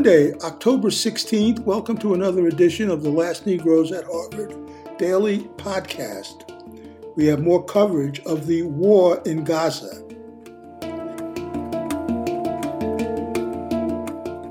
Monday, 0.00 0.32
October 0.38 0.88
16th, 0.88 1.58
welcome 1.66 1.98
to 1.98 2.14
another 2.14 2.46
edition 2.46 2.88
of 2.88 3.02
the 3.02 3.10
Last 3.10 3.44
Negroes 3.44 3.92
at 3.92 4.06
Harvard 4.06 4.56
Daily 4.96 5.40
Podcast. 5.58 6.50
We 7.16 7.26
have 7.26 7.42
more 7.42 7.62
coverage 7.62 8.18
of 8.20 8.46
the 8.46 8.62
war 8.62 9.20
in 9.26 9.44
Gaza. 9.44 10.02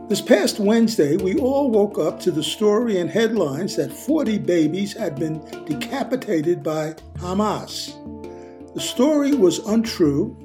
This 0.08 0.22
past 0.22 0.60
Wednesday, 0.60 1.18
we 1.18 1.40
all 1.40 1.72
woke 1.72 1.98
up 1.98 2.20
to 2.20 2.32
the 2.32 2.44
story 2.44 3.00
and 3.00 3.10
headlines 3.10 3.76
that 3.78 3.92
40 3.92 4.38
babies 4.38 4.94
had 4.94 5.16
been 5.16 5.44
decapitated 5.66 6.62
by 6.62 6.94
Hamas. 7.16 7.96
The 8.76 8.82
story 8.82 9.34
was 9.34 9.66
untrue. 9.66 10.38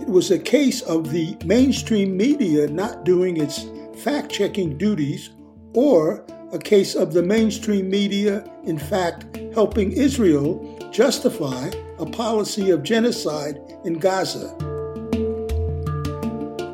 It 0.00 0.08
was 0.08 0.30
a 0.30 0.38
case 0.38 0.80
of 0.80 1.10
the 1.10 1.36
mainstream 1.44 2.16
media 2.16 2.66
not 2.68 3.04
doing 3.04 3.36
its 3.36 3.66
fact 4.02 4.32
checking 4.32 4.76
duties 4.76 5.30
or 5.74 6.26
a 6.52 6.58
case 6.58 6.96
of 6.96 7.12
the 7.12 7.22
mainstream 7.22 7.88
media, 7.88 8.44
in 8.64 8.76
fact, 8.76 9.38
helping 9.54 9.92
Israel 9.92 10.76
justify 10.90 11.70
a 12.00 12.06
policy 12.06 12.70
of 12.70 12.82
genocide 12.82 13.60
in 13.84 14.00
Gaza. 14.00 14.48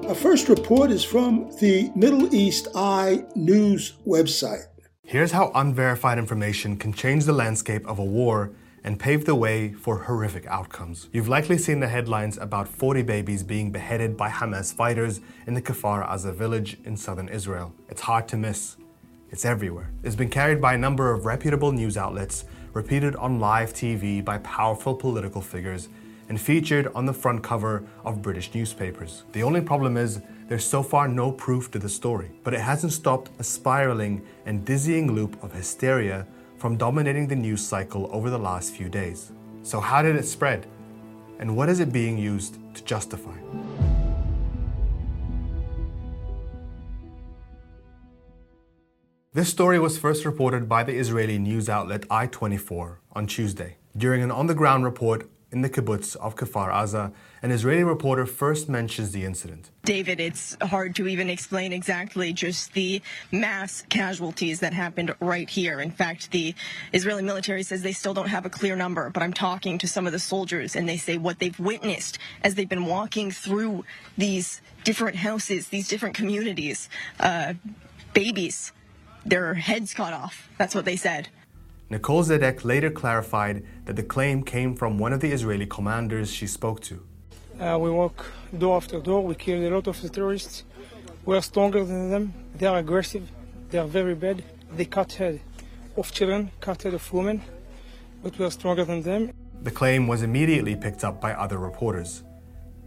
Our 0.09 0.15
first 0.15 0.49
report 0.49 0.91
is 0.91 1.05
from 1.05 1.51
the 1.61 1.93
Middle 1.95 2.35
East 2.35 2.69
Eye 2.75 3.27
News 3.35 3.99
website. 4.07 4.65
Here's 5.05 5.33
how 5.33 5.53
unverified 5.55 6.17
information 6.17 6.79
can 6.79 6.95
change 6.95 7.27
the 7.27 7.35
landscape 7.35 7.87
of 7.87 7.99
a 7.99 8.05
war 8.05 8.53
and 8.89 8.99
pave 8.99 9.27
the 9.27 9.35
way 9.35 9.71
for 9.71 10.05
horrific 10.05 10.47
outcomes. 10.47 11.11
You've 11.13 11.29
likely 11.29 11.59
seen 11.59 11.79
the 11.79 11.89
headlines 11.89 12.39
about 12.39 12.67
40 12.67 13.03
babies 13.03 13.43
being 13.43 13.71
beheaded 13.71 14.17
by 14.17 14.31
Hamas 14.31 14.73
fighters 14.73 15.21
in 15.47 15.53
the 15.53 15.61
Kfar 15.61 16.09
Aza 16.09 16.33
village 16.33 16.79
in 16.87 16.97
southern 16.97 17.29
Israel. 17.29 17.75
It's 17.91 18.01
hard 18.01 18.27
to 18.29 18.39
miss. 18.39 18.79
It's 19.31 19.45
everywhere. 19.45 19.91
It's 20.03 20.17
been 20.17 20.31
carried 20.31 20.63
by 20.63 20.73
a 20.73 20.79
number 20.79 21.13
of 21.13 21.27
reputable 21.27 21.71
news 21.71 21.99
outlets, 21.99 22.47
repeated 22.73 23.15
on 23.17 23.39
live 23.39 23.75
TV 23.75 24.25
by 24.25 24.39
powerful 24.39 24.95
political 24.95 25.43
figures, 25.43 25.91
and 26.31 26.41
featured 26.41 26.91
on 26.95 27.05
the 27.05 27.13
front 27.13 27.43
cover 27.43 27.85
of 28.07 28.23
British 28.23 28.55
newspapers. 28.55 29.25
The 29.33 29.43
only 29.43 29.61
problem 29.61 29.99
is 29.99 30.23
there's 30.49 30.65
so 30.65 30.83
far 30.83 31.09
no 31.09 31.31
proof 31.31 31.71
to 31.73 31.79
the 31.79 31.91
story, 31.91 32.31
but 32.43 32.55
it 32.55 32.61
hasn't 32.61 32.95
stopped 32.95 33.33
a 33.39 33.45
spiraling 33.45 34.25
and 34.47 34.65
dizzying 34.65 35.13
loop 35.13 35.45
of 35.45 35.53
hysteria 35.53 36.27
from 36.59 36.77
dominating 36.77 37.29
the 37.29 37.37
news 37.37 37.65
cycle 37.65 38.09
over 38.13 38.31
the 38.31 38.39
last 38.39 38.75
few 38.75 38.89
days. 38.89 39.33
So, 39.63 39.81
how 39.81 40.03
did 40.03 40.17
it 40.17 40.25
spread? 40.25 40.67
And 41.39 41.57
what 41.57 41.69
is 41.69 41.79
it 41.79 41.93
being 41.93 42.19
used 42.19 42.59
to 42.75 42.83
justify? 42.85 43.39
This 49.33 49.49
story 49.49 49.79
was 49.79 49.97
first 49.99 50.25
reported 50.25 50.69
by 50.69 50.83
the 50.83 50.95
Israeli 50.95 51.39
news 51.39 51.69
outlet 51.69 52.09
I24 52.09 52.97
on 53.13 53.27
Tuesday 53.29 53.77
during 53.97 54.23
an 54.23 54.33
on 54.33 54.49
the 54.49 54.55
ground 54.55 54.85
report 54.85 55.31
in 55.53 55.63
the 55.63 55.71
kibbutz 55.71 56.17
of 56.17 56.35
Kfar 56.35 56.73
Aza, 56.73 57.13
an 57.43 57.51
Israeli 57.51 57.85
reporter 57.85 58.27
first 58.27 58.69
mentions 58.69 59.13
the 59.13 59.25
incident. 59.25 59.71
David, 59.85 60.21
it's 60.21 60.57
hard 60.61 60.95
to 60.97 61.07
even 61.07 61.31
explain 61.31 61.73
exactly 61.73 62.33
just 62.33 62.73
the 62.73 63.01
mass 63.33 63.85
casualties 63.89 64.61
that 64.61 64.73
happened 64.73 65.15
right 65.21 65.49
here. 65.49 65.81
In 65.81 65.91
fact, 65.91 66.31
the 66.31 66.55
Israeli 66.93 67.23
military 67.23 67.63
says 67.63 67.83
they 67.83 67.93
still 67.93 68.15
don't 68.15 68.29
have 68.29 68.45
a 68.45 68.51
clear 68.51 68.77
number, 68.77 69.11
but 69.11 69.23
I'm 69.23 69.33
talking 69.33 69.79
to 69.79 69.89
some 69.89 70.07
of 70.07 70.13
the 70.13 70.19
soldiers 70.19 70.77
and 70.77 70.89
they 70.89 70.97
say 70.97 71.17
what 71.19 71.39
they've 71.39 71.59
witnessed 71.59 72.19
as 72.43 72.55
they've 72.55 72.69
been 72.69 72.87
walking 72.87 73.31
through 73.31 73.85
these 74.17 74.61
different 74.85 75.17
houses, 75.17 75.69
these 75.69 75.89
different 75.89 76.15
communities, 76.15 76.89
uh, 77.21 77.55
babies, 78.15 78.73
their 79.25 79.55
heads 79.55 79.95
cut 79.95 80.13
off. 80.13 80.49
That's 80.59 80.75
what 80.75 80.85
they 80.85 80.97
said. 80.97 81.29
Nicole 81.91 82.23
Zedeck 82.23 82.65
later 82.65 82.91
clarified 82.91 83.65
that 83.87 83.97
the 83.97 84.03
claim 84.03 84.43
came 84.43 84.75
from 84.75 84.99
one 84.99 85.13
of 85.13 85.21
the 85.21 85.33
Israeli 85.33 85.67
commanders 85.67 86.31
she 86.31 86.47
spoke 86.47 86.81
to. 86.83 87.03
Uh, 87.61 87.77
we 87.77 87.91
walk 87.91 88.25
door 88.57 88.77
after 88.77 89.01
door. 89.01 89.25
We 89.25 89.35
killed 89.35 89.65
a 89.65 89.75
lot 89.75 89.89
of 89.89 90.01
the 90.01 90.09
terrorists. 90.09 90.63
We 91.25 91.37
are 91.37 91.43
stronger 91.43 91.85
than 91.85 92.11
them. 92.11 92.33
They 92.55 92.67
are 92.67 92.79
aggressive. 92.79 93.29
They 93.71 93.79
are 93.79 93.87
very 93.87 94.15
bad. 94.15 94.45
They 94.77 94.85
cut 94.85 95.13
head 95.15 95.41
of 95.97 96.13
children, 96.13 96.53
cut 96.61 96.83
head 96.85 96.95
of 96.95 97.13
women, 97.13 97.43
but 98.23 98.39
we 98.39 98.45
are 98.45 98.51
stronger 98.53 98.85
than 98.85 99.03
them. 99.03 99.33
The 99.61 99.73
claim 99.73 100.07
was 100.07 100.23
immediately 100.23 100.77
picked 100.77 101.03
up 101.03 101.21
by 101.21 101.33
other 101.33 101.59
reporters. 101.59 102.23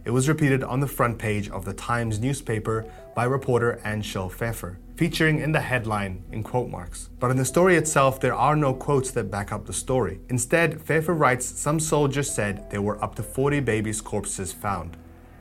It 0.04 0.10
was 0.10 0.28
repeated 0.28 0.64
on 0.64 0.80
the 0.80 0.88
front 0.88 1.18
page 1.18 1.48
of 1.48 1.64
the 1.64 1.72
Times 1.72 2.18
newspaper 2.18 2.84
by 3.14 3.22
reporter 3.22 3.80
Anshel 3.84 4.32
Pfeffer, 4.32 4.78
featuring 4.96 5.38
in 5.38 5.52
the 5.52 5.60
headline 5.60 6.24
in 6.32 6.42
quote 6.42 6.68
marks. 6.68 7.08
But 7.20 7.30
in 7.30 7.36
the 7.36 7.44
story 7.44 7.76
itself, 7.76 8.18
there 8.18 8.34
are 8.34 8.56
no 8.56 8.74
quotes 8.74 9.12
that 9.12 9.30
back 9.30 9.52
up 9.52 9.66
the 9.66 9.72
story. 9.72 10.18
Instead, 10.28 10.82
Pfeffer 10.82 11.14
writes 11.14 11.46
some 11.46 11.78
soldiers 11.78 12.28
said 12.28 12.68
there 12.70 12.82
were 12.82 13.02
up 13.02 13.14
to 13.14 13.22
40 13.22 13.60
babies' 13.60 14.00
corpses 14.00 14.52
found, 14.52 14.96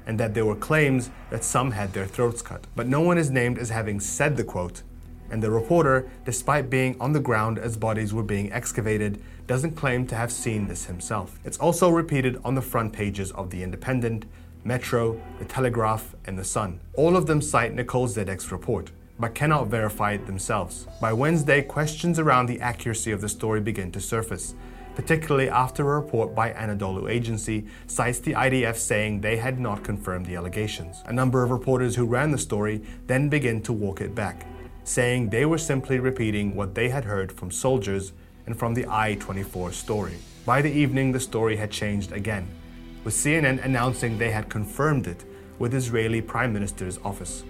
and 0.05 0.19
that 0.19 0.35
there 0.35 0.45
were 0.45 0.55
claims 0.55 1.09
that 1.31 1.43
some 1.43 1.71
had 1.71 1.93
their 1.93 2.05
throats 2.05 2.43
cut. 2.43 2.67
But 2.75 2.87
no 2.87 3.01
one 3.01 3.17
is 3.17 3.31
named 3.31 3.57
as 3.57 3.71
having 3.71 3.99
said 3.99 4.37
the 4.37 4.43
quote, 4.43 4.83
and 5.31 5.41
the 5.41 5.49
reporter, 5.49 6.07
despite 6.23 6.69
being 6.69 6.95
on 6.99 7.13
the 7.13 7.19
ground 7.19 7.57
as 7.57 7.77
bodies 7.77 8.13
were 8.13 8.21
being 8.21 8.51
excavated, 8.51 9.23
doesn't 9.47 9.75
claim 9.75 10.05
to 10.05 10.15
have 10.15 10.31
seen 10.31 10.67
this 10.67 10.85
himself. 10.85 11.39
It's 11.43 11.57
also 11.57 11.89
repeated 11.89 12.39
on 12.43 12.53
the 12.53 12.61
front 12.61 12.93
pages 12.93 13.31
of 13.31 13.49
The 13.49 13.63
Independent, 13.63 14.25
Metro, 14.63 15.19
The 15.39 15.45
Telegraph, 15.45 16.15
and 16.25 16.37
The 16.37 16.43
Sun. 16.43 16.79
All 16.93 17.17
of 17.17 17.25
them 17.25 17.41
cite 17.41 17.73
Nicole 17.73 18.07
Zedeck's 18.07 18.51
report, 18.51 18.91
but 19.19 19.33
cannot 19.33 19.67
verify 19.67 20.13
it 20.13 20.27
themselves. 20.27 20.87
By 20.99 21.13
Wednesday, 21.13 21.61
questions 21.63 22.19
around 22.19 22.45
the 22.45 22.61
accuracy 22.61 23.11
of 23.11 23.21
the 23.21 23.29
story 23.29 23.59
begin 23.59 23.91
to 23.93 23.99
surface, 23.99 24.53
particularly 24.95 25.49
after 25.49 25.81
a 25.81 25.99
report 25.99 26.35
by 26.35 26.51
Anadolu 26.51 27.09
Agency 27.09 27.65
cites 27.87 28.19
the 28.19 28.33
IDF 28.33 28.75
saying 28.75 29.21
they 29.21 29.37
had 29.37 29.59
not 29.59 29.83
confirmed 29.83 30.27
the 30.27 30.35
allegations. 30.35 31.01
A 31.05 31.13
number 31.13 31.43
of 31.43 31.49
reporters 31.49 31.95
who 31.95 32.05
ran 32.05 32.31
the 32.31 32.37
story 32.37 32.83
then 33.07 33.29
begin 33.29 33.61
to 33.63 33.73
walk 33.73 33.99
it 33.99 34.13
back, 34.13 34.45
saying 34.83 35.29
they 35.29 35.45
were 35.45 35.57
simply 35.57 35.97
repeating 35.97 36.55
what 36.55 36.75
they 36.75 36.89
had 36.89 37.05
heard 37.05 37.31
from 37.31 37.49
soldiers 37.49 38.13
and 38.45 38.57
from 38.57 38.75
the 38.75 38.85
I 38.87 39.15
24 39.15 39.71
story. 39.71 40.17
By 40.45 40.61
the 40.61 40.71
evening, 40.71 41.11
the 41.11 41.19
story 41.19 41.55
had 41.55 41.71
changed 41.71 42.11
again 42.11 42.47
with 43.03 43.13
CNN 43.13 43.63
announcing 43.63 44.17
they 44.17 44.31
had 44.31 44.49
confirmed 44.49 45.07
it 45.07 45.25
with 45.59 45.73
Israeli 45.73 46.21
Prime 46.21 46.53
Minister's 46.53 46.97
office. 47.03 47.43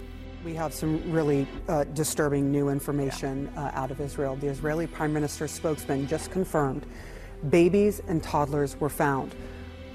We 0.44 0.54
have 0.54 0.74
some 0.74 1.10
really 1.10 1.46
uh, 1.68 1.84
disturbing 1.84 2.50
new 2.50 2.68
information 2.68 3.48
uh, 3.56 3.70
out 3.74 3.90
of 3.90 4.00
Israel. 4.00 4.36
The 4.36 4.48
Israeli 4.48 4.86
Prime 4.86 5.12
Minister's 5.12 5.52
spokesman 5.52 6.06
just 6.06 6.30
confirmed 6.30 6.84
babies 7.50 8.00
and 8.08 8.22
toddlers 8.22 8.78
were 8.80 8.88
found 8.88 9.34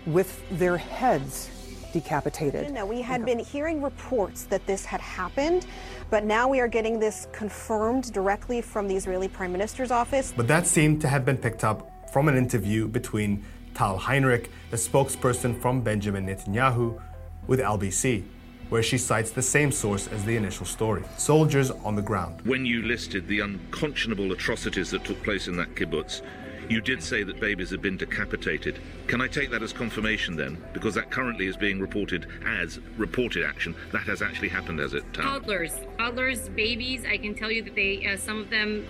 with 0.06 0.44
their 0.58 0.78
heads 0.78 1.50
decapitated. 1.94 2.72
No, 2.72 2.86
we 2.86 3.02
had 3.02 3.26
been 3.26 3.40
hearing 3.40 3.82
reports 3.82 4.44
that 4.44 4.66
this 4.68 4.86
had 4.86 5.02
happened, 5.02 5.66
but 6.10 6.26
now 6.26 6.48
we 6.48 6.60
are 6.60 6.68
getting 6.68 7.00
this 7.00 7.28
confirmed 7.32 8.12
directly 8.14 8.62
from 8.62 8.88
the 8.88 8.96
Israeli 8.96 9.28
Prime 9.28 9.52
Minister's 9.52 9.92
office. 9.92 10.34
But 10.36 10.48
that 10.48 10.68
seemed 10.68 11.02
to 11.02 11.08
have 11.08 11.26
been 11.26 11.38
picked 11.38 11.64
up 11.64 12.10
from 12.12 12.28
an 12.28 12.38
interview 12.38 12.88
between 12.88 13.44
Tal 13.78 13.96
Heinrich, 13.96 14.50
the 14.72 14.76
spokesperson 14.76 15.62
from 15.62 15.82
Benjamin 15.82 16.26
Netanyahu, 16.26 17.00
with 17.46 17.60
LBC, 17.60 18.24
where 18.70 18.82
she 18.82 18.98
cites 18.98 19.30
the 19.30 19.42
same 19.44 19.72
source 19.72 20.08
as 20.08 20.26
the 20.26 20.36
initial 20.36 20.66
story 20.66 21.04
soldiers 21.18 21.70
on 21.70 21.96
the 21.96 22.02
ground. 22.02 22.42
When 22.42 22.66
you 22.66 22.82
listed 22.82 23.28
the 23.28 23.42
unconscionable 23.42 24.32
atrocities 24.32 24.90
that 24.90 25.06
took 25.06 25.22
place 25.22 25.48
in 25.48 25.56
that 25.58 25.76
kibbutz, 25.76 26.24
you 26.68 26.82
did 26.82 27.04
say 27.04 27.22
that 27.22 27.40
babies 27.40 27.70
had 27.70 27.84
been 27.84 27.98
decapitated. 27.98 28.80
Can 29.06 29.22
I 29.22 29.28
take 29.28 29.52
that 29.52 29.62
as 29.62 29.74
confirmation 29.74 30.36
then? 30.36 30.58
Because 30.74 30.96
that 30.96 31.12
currently 31.12 31.46
is 31.46 31.56
being 31.56 31.80
reported 31.80 32.26
as 32.48 32.80
reported 32.98 33.46
action. 33.46 33.76
That 33.92 34.08
has 34.08 34.24
actually 34.24 34.50
happened, 34.50 34.80
has 34.80 34.96
it? 34.96 35.04
Tam? 35.14 35.24
Toddlers, 35.24 35.76
toddlers, 36.00 36.50
babies. 36.50 37.06
I 37.06 37.18
can 37.18 37.36
tell 37.36 37.52
you 37.52 37.62
that 37.62 37.76
they, 37.76 38.08
uh, 38.08 38.18
some 38.18 38.40
of 38.40 38.50
them, 38.50 38.88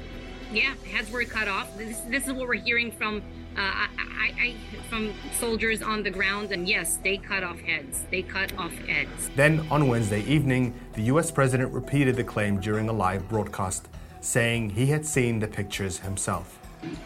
yeah, 0.54 0.76
heads 0.90 1.12
were 1.12 1.26
cut 1.26 1.50
off. 1.50 1.78
This, 1.78 2.00
this 2.10 2.26
is 2.26 2.32
what 2.32 2.48
we're 2.48 2.54
hearing 2.54 2.90
from 2.90 3.22
uh, 3.58 3.88
I, 4.18 4.34
I, 4.40 4.56
from 4.90 5.14
soldiers 5.34 5.82
on 5.82 6.04
the 6.04 6.10
ground, 6.10 6.52
and 6.52 6.68
yes, 6.68 6.98
they 7.04 7.18
cut 7.18 7.44
off 7.44 7.60
heads. 7.60 8.04
They 8.10 8.22
cut 8.24 8.58
off 8.58 8.74
heads. 8.74 9.30
Then 9.36 9.66
on 9.70 9.88
Wednesday 9.88 10.24
evening, 10.24 10.74
the 10.94 11.04
US 11.04 11.30
president 11.32 11.72
repeated 11.74 12.16
the 12.16 12.24
claim 12.24 12.60
during 12.60 12.90
a 12.90 12.94
live 12.94 13.28
broadcast, 13.30 13.88
saying 14.22 14.72
he 14.72 14.88
had 14.88 15.06
seen 15.06 15.40
the 15.40 15.48
pictures 15.48 16.00
himself. 16.00 16.60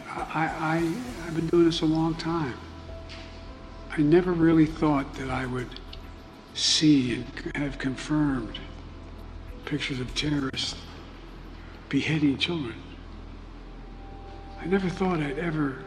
I, 0.08 0.44
I, 0.44 0.92
I've 1.26 1.34
been 1.34 1.48
doing 1.48 1.64
this 1.64 1.82
a 1.82 1.86
long 1.86 2.14
time. 2.14 2.54
I 3.90 4.00
never 4.00 4.32
really 4.32 4.66
thought 4.66 5.14
that 5.16 5.30
I 5.30 5.44
would 5.46 5.68
see 6.54 7.14
and 7.14 7.56
have 7.56 7.78
confirmed 7.78 8.58
pictures 9.64 10.00
of 10.00 10.14
terrorists 10.14 10.76
beheading 11.88 12.38
children. 12.38 12.74
I 14.60 14.66
never 14.66 14.88
thought 14.88 15.20
I'd 15.20 15.38
ever 15.38 15.84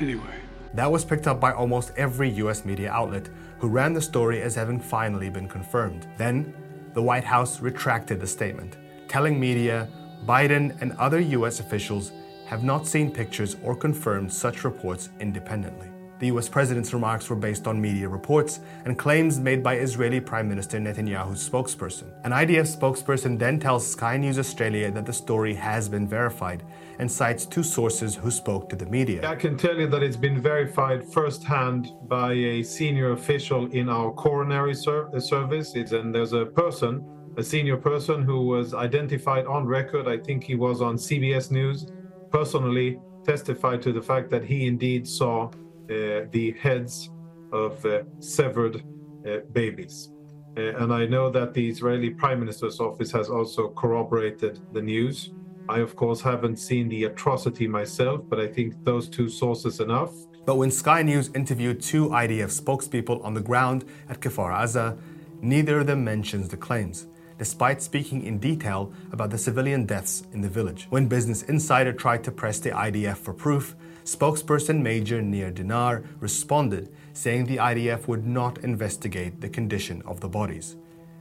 Anyway. 0.00 0.34
That 0.74 0.90
was 0.90 1.04
picked 1.04 1.26
up 1.26 1.38
by 1.38 1.52
almost 1.52 1.92
every 1.96 2.30
US 2.30 2.64
media 2.64 2.90
outlet 2.90 3.28
who 3.58 3.68
ran 3.68 3.92
the 3.92 4.00
story 4.00 4.42
as 4.42 4.54
having 4.54 4.80
finally 4.80 5.28
been 5.28 5.48
confirmed. 5.48 6.06
Then, 6.16 6.54
the 6.94 7.02
White 7.02 7.24
House 7.24 7.60
retracted 7.60 8.20
the 8.20 8.26
statement, 8.26 8.76
telling 9.06 9.38
media 9.38 9.88
Biden 10.26 10.80
and 10.80 10.92
other 10.92 11.20
U.S. 11.20 11.60
officials 11.60 12.12
have 12.46 12.64
not 12.64 12.86
seen 12.86 13.10
pictures 13.10 13.56
or 13.62 13.76
confirmed 13.76 14.32
such 14.32 14.64
reports 14.64 15.10
independently. 15.20 15.91
The 16.22 16.28
US 16.28 16.48
president's 16.48 16.94
remarks 16.94 17.28
were 17.28 17.34
based 17.34 17.66
on 17.66 17.80
media 17.80 18.08
reports 18.08 18.60
and 18.84 18.96
claims 18.96 19.40
made 19.40 19.60
by 19.60 19.78
Israeli 19.78 20.20
Prime 20.20 20.48
Minister 20.48 20.78
Netanyahu's 20.78 21.50
spokesperson. 21.50 22.12
An 22.22 22.30
IDF 22.30 22.68
spokesperson 22.78 23.36
then 23.36 23.58
tells 23.58 23.84
Sky 23.84 24.16
News 24.18 24.38
Australia 24.38 24.88
that 24.92 25.04
the 25.04 25.12
story 25.12 25.52
has 25.52 25.88
been 25.88 26.06
verified 26.06 26.62
and 27.00 27.10
cites 27.10 27.44
two 27.44 27.64
sources 27.64 28.14
who 28.14 28.30
spoke 28.30 28.68
to 28.68 28.76
the 28.76 28.86
media. 28.86 29.28
I 29.28 29.34
can 29.34 29.56
tell 29.56 29.76
you 29.76 29.88
that 29.88 30.00
it's 30.04 30.16
been 30.16 30.40
verified 30.40 31.02
firsthand 31.12 31.90
by 32.06 32.34
a 32.34 32.62
senior 32.62 33.10
official 33.10 33.66
in 33.72 33.88
our 33.88 34.12
coronary 34.12 34.76
ser- 34.76 35.08
uh, 35.12 35.18
service. 35.18 35.74
It's, 35.74 35.90
and 35.90 36.14
there's 36.14 36.34
a 36.34 36.46
person, 36.46 37.04
a 37.36 37.42
senior 37.42 37.78
person 37.78 38.22
who 38.22 38.46
was 38.46 38.74
identified 38.74 39.46
on 39.46 39.66
record. 39.66 40.06
I 40.06 40.18
think 40.18 40.44
he 40.44 40.54
was 40.54 40.82
on 40.82 40.94
CBS 40.94 41.50
News, 41.50 41.88
personally 42.30 43.00
testified 43.24 43.82
to 43.82 43.92
the 43.92 44.02
fact 44.02 44.30
that 44.30 44.44
he 44.44 44.68
indeed 44.68 45.08
saw 45.08 45.50
the 45.88 46.56
heads 46.60 47.10
of 47.52 47.84
uh, 47.84 48.02
severed 48.18 48.82
uh, 49.26 49.38
babies. 49.52 50.10
and 50.56 50.92
I 50.92 51.06
know 51.06 51.30
that 51.30 51.54
the 51.54 51.68
Israeli 51.68 52.10
Prime 52.10 52.40
Minister's 52.40 52.80
office 52.80 53.10
has 53.12 53.28
also 53.28 53.68
corroborated 53.70 54.60
the 54.72 54.82
news. 54.82 55.32
I, 55.68 55.78
of 55.78 55.96
course, 55.96 56.20
haven't 56.20 56.58
seen 56.58 56.88
the 56.88 57.04
atrocity 57.04 57.66
myself, 57.66 58.22
but 58.28 58.38
I 58.40 58.48
think 58.48 58.84
those 58.84 59.08
two 59.08 59.28
sources 59.28 59.80
enough. 59.80 60.12
But 60.44 60.56
when 60.56 60.70
Sky 60.70 61.02
News 61.02 61.30
interviewed 61.34 61.80
two 61.80 62.08
IDF 62.08 62.50
spokespeople 62.60 63.24
on 63.24 63.34
the 63.34 63.40
ground 63.40 63.84
at 64.08 64.20
Kfar 64.20 64.52
Aza, 64.52 64.98
neither 65.40 65.78
of 65.80 65.86
them 65.86 66.02
mentions 66.04 66.48
the 66.48 66.56
claims, 66.56 67.06
despite 67.38 67.80
speaking 67.80 68.24
in 68.24 68.38
detail 68.38 68.92
about 69.12 69.30
the 69.30 69.38
civilian 69.38 69.86
deaths 69.86 70.24
in 70.32 70.40
the 70.40 70.48
village. 70.48 70.86
When 70.90 71.06
Business 71.06 71.44
Insider 71.44 71.92
tried 71.92 72.24
to 72.24 72.32
press 72.32 72.58
the 72.58 72.70
IDF 72.70 73.18
for 73.18 73.32
proof, 73.32 73.76
Spokesperson 74.04 74.82
Major 74.82 75.22
Nir 75.22 75.50
Dinar 75.50 76.02
responded, 76.18 76.92
saying 77.12 77.46
the 77.46 77.58
IDF 77.58 78.08
would 78.08 78.26
not 78.26 78.58
investigate 78.58 79.40
the 79.40 79.48
condition 79.48 80.02
of 80.04 80.20
the 80.20 80.28
bodies. 80.28 80.76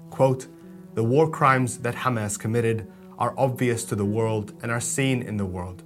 Quote, 0.10 0.48
the 0.96 1.04
war 1.04 1.30
crimes 1.30 1.78
that 1.80 1.96
Hamas 1.96 2.38
committed 2.38 2.92
are 3.18 3.34
obvious 3.38 3.86
to 3.86 3.96
the 3.96 4.06
world 4.06 4.54
and 4.62 4.72
are 4.72 4.82
seen 4.82 5.22
in 5.22 5.38
the 5.38 5.46
world. 5.46 5.84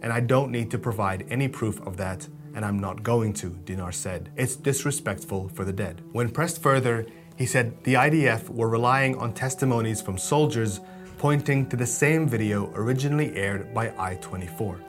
And 0.00 0.12
I 0.12 0.20
don't 0.20 0.50
need 0.50 0.70
to 0.70 0.78
provide 0.78 1.26
any 1.28 1.48
proof 1.48 1.80
of 1.86 1.96
that, 1.98 2.26
and 2.54 2.64
I'm 2.64 2.78
not 2.78 3.02
going 3.02 3.34
to, 3.34 3.50
Dinar 3.64 3.92
said. 3.92 4.30
It's 4.36 4.56
disrespectful 4.56 5.50
for 5.50 5.64
the 5.64 5.72
dead. 5.72 6.02
When 6.12 6.30
pressed 6.30 6.62
further, 6.62 7.06
he 7.36 7.46
said 7.46 7.84
the 7.84 7.94
IDF 7.94 8.48
were 8.48 8.68
relying 8.68 9.16
on 9.16 9.32
testimonies 9.32 10.00
from 10.00 10.18
soldiers 10.18 10.80
pointing 11.18 11.68
to 11.68 11.76
the 11.76 11.86
same 11.86 12.26
video 12.26 12.72
originally 12.74 13.36
aired 13.36 13.74
by 13.74 13.92
I 13.98 14.14
24 14.16 14.80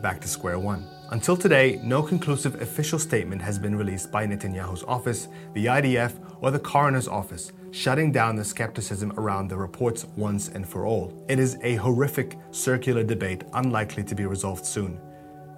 back 0.00 0.20
to 0.20 0.28
square 0.28 0.58
one. 0.58 0.86
Until 1.10 1.36
today, 1.36 1.80
no 1.82 2.02
conclusive 2.02 2.60
official 2.60 2.98
statement 2.98 3.40
has 3.40 3.58
been 3.58 3.74
released 3.74 4.12
by 4.12 4.26
Netanyahu's 4.26 4.84
office, 4.84 5.28
the 5.54 5.66
IDF, 5.66 6.12
or 6.40 6.50
the 6.50 6.58
coroner's 6.58 7.08
office, 7.08 7.52
shutting 7.70 8.12
down 8.12 8.36
the 8.36 8.44
skepticism 8.44 9.12
around 9.16 9.48
the 9.48 9.56
reports 9.56 10.04
once 10.16 10.48
and 10.48 10.68
for 10.68 10.84
all. 10.84 11.24
It 11.28 11.38
is 11.38 11.58
a 11.62 11.76
horrific 11.76 12.36
circular 12.50 13.02
debate 13.02 13.44
unlikely 13.54 14.04
to 14.04 14.14
be 14.14 14.26
resolved 14.26 14.66
soon. 14.66 15.00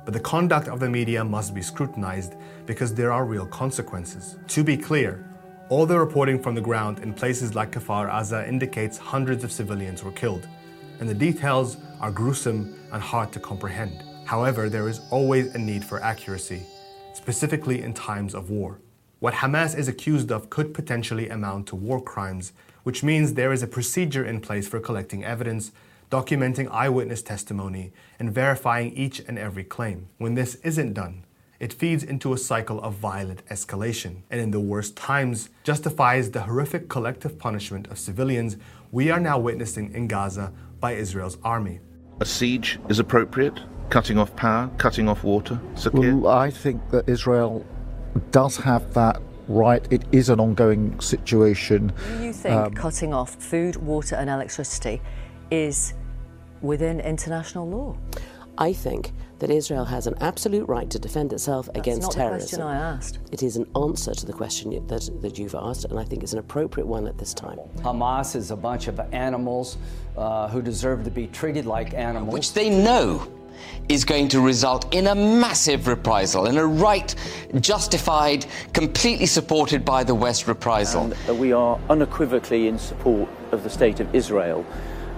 But 0.04 0.14
the 0.14 0.20
conduct 0.20 0.68
of 0.68 0.80
the 0.80 0.88
media 0.88 1.24
must 1.24 1.54
be 1.54 1.62
scrutinized 1.62 2.34
because 2.64 2.94
there 2.94 3.12
are 3.12 3.24
real 3.24 3.46
consequences. 3.46 4.38
To 4.48 4.64
be 4.64 4.76
clear, 4.76 5.26
all 5.68 5.86
the 5.86 5.98
reporting 5.98 6.42
from 6.42 6.54
the 6.54 6.60
ground 6.60 7.00
in 7.00 7.12
places 7.12 7.54
like 7.54 7.72
Kfar 7.72 8.10
Aza 8.10 8.46
indicates 8.48 8.98
hundreds 8.98 9.44
of 9.44 9.52
civilians 9.52 10.02
were 10.02 10.12
killed, 10.12 10.48
and 11.00 11.08
the 11.08 11.14
details 11.14 11.76
are 12.00 12.10
gruesome 12.10 12.74
and 12.92 13.02
hard 13.02 13.32
to 13.32 13.40
comprehend. 13.40 14.04
However, 14.30 14.68
there 14.68 14.88
is 14.88 15.00
always 15.10 15.52
a 15.56 15.58
need 15.58 15.84
for 15.84 16.00
accuracy, 16.00 16.62
specifically 17.14 17.82
in 17.82 17.92
times 17.92 18.32
of 18.32 18.48
war. 18.48 18.78
What 19.18 19.34
Hamas 19.34 19.76
is 19.76 19.88
accused 19.88 20.30
of 20.30 20.50
could 20.50 20.72
potentially 20.72 21.28
amount 21.28 21.66
to 21.66 21.74
war 21.74 22.00
crimes, 22.00 22.52
which 22.84 23.02
means 23.02 23.34
there 23.34 23.52
is 23.52 23.64
a 23.64 23.66
procedure 23.66 24.24
in 24.24 24.40
place 24.40 24.68
for 24.68 24.78
collecting 24.78 25.24
evidence, 25.24 25.72
documenting 26.12 26.70
eyewitness 26.70 27.22
testimony, 27.22 27.92
and 28.20 28.32
verifying 28.32 28.92
each 28.92 29.18
and 29.18 29.36
every 29.36 29.64
claim. 29.64 30.06
When 30.18 30.36
this 30.36 30.54
isn't 30.62 30.92
done, 30.92 31.24
it 31.58 31.72
feeds 31.72 32.04
into 32.04 32.32
a 32.32 32.38
cycle 32.38 32.80
of 32.82 32.94
violent 32.94 33.44
escalation, 33.46 34.22
and 34.30 34.40
in 34.40 34.52
the 34.52 34.60
worst 34.60 34.94
times, 34.94 35.48
justifies 35.64 36.30
the 36.30 36.42
horrific 36.42 36.88
collective 36.88 37.36
punishment 37.36 37.88
of 37.88 37.98
civilians 37.98 38.56
we 38.92 39.10
are 39.10 39.18
now 39.18 39.40
witnessing 39.40 39.92
in 39.92 40.06
Gaza 40.06 40.52
by 40.78 40.92
Israel's 40.92 41.36
army. 41.42 41.80
A 42.20 42.24
siege 42.24 42.78
is 42.88 42.98
appropriate? 42.98 43.58
cutting 43.90 44.18
off 44.18 44.34
power, 44.36 44.70
cutting 44.78 45.08
off 45.08 45.24
water? 45.24 45.60
Well, 45.92 46.28
I 46.28 46.50
think 46.50 46.90
that 46.90 47.08
Israel 47.08 47.66
does 48.30 48.56
have 48.56 48.94
that 48.94 49.20
right. 49.48 49.86
It 49.90 50.04
is 50.12 50.28
an 50.30 50.40
ongoing 50.40 50.98
situation. 51.00 51.92
Do 52.16 52.24
you 52.24 52.32
think 52.32 52.54
um, 52.54 52.72
cutting 52.72 53.12
off 53.12 53.34
food, 53.34 53.76
water, 53.76 54.14
and 54.14 54.30
electricity 54.30 55.02
is 55.50 55.92
within 56.62 57.00
international 57.00 57.68
law? 57.68 57.96
I 58.56 58.72
think 58.72 59.12
that 59.40 59.50
Israel 59.50 59.84
has 59.84 60.06
an 60.06 60.14
absolute 60.20 60.68
right 60.68 60.88
to 60.90 60.98
defend 60.98 61.32
itself 61.32 61.66
That's 61.66 61.78
against 61.78 62.02
not 62.02 62.12
terrorism. 62.12 62.58
The 62.58 62.62
question 62.62 62.62
I 62.62 62.76
asked. 62.76 63.18
It 63.32 63.42
is 63.42 63.56
an 63.56 63.66
answer 63.74 64.14
to 64.14 64.26
the 64.26 64.32
question 64.32 64.86
that, 64.86 65.10
that 65.20 65.38
you've 65.38 65.54
asked, 65.54 65.86
and 65.86 65.98
I 65.98 66.04
think 66.04 66.22
it's 66.22 66.32
an 66.32 66.38
appropriate 66.38 66.86
one 66.86 67.06
at 67.06 67.18
this 67.18 67.34
time. 67.34 67.58
Hamas 67.78 68.36
is 68.36 68.50
a 68.50 68.56
bunch 68.56 68.86
of 68.86 69.00
animals 69.12 69.78
uh, 70.16 70.48
who 70.48 70.62
deserve 70.62 71.04
to 71.04 71.10
be 71.10 71.26
treated 71.28 71.66
like 71.66 71.94
animals. 71.94 72.32
Which 72.32 72.52
they 72.52 72.70
know 72.70 73.26
is 73.88 74.04
going 74.04 74.28
to 74.28 74.40
result 74.40 74.94
in 74.94 75.08
a 75.08 75.14
massive 75.14 75.86
reprisal, 75.86 76.46
in 76.46 76.56
a 76.56 76.66
right 76.66 77.14
justified, 77.60 78.46
completely 78.72 79.26
supported 79.26 79.84
by 79.84 80.04
the 80.04 80.14
West 80.14 80.46
reprisal. 80.46 81.12
And 81.28 81.38
we 81.38 81.52
are 81.52 81.78
unequivocally 81.88 82.68
in 82.68 82.78
support 82.78 83.28
of 83.52 83.62
the 83.62 83.70
state 83.70 84.00
of 84.00 84.14
Israel 84.14 84.64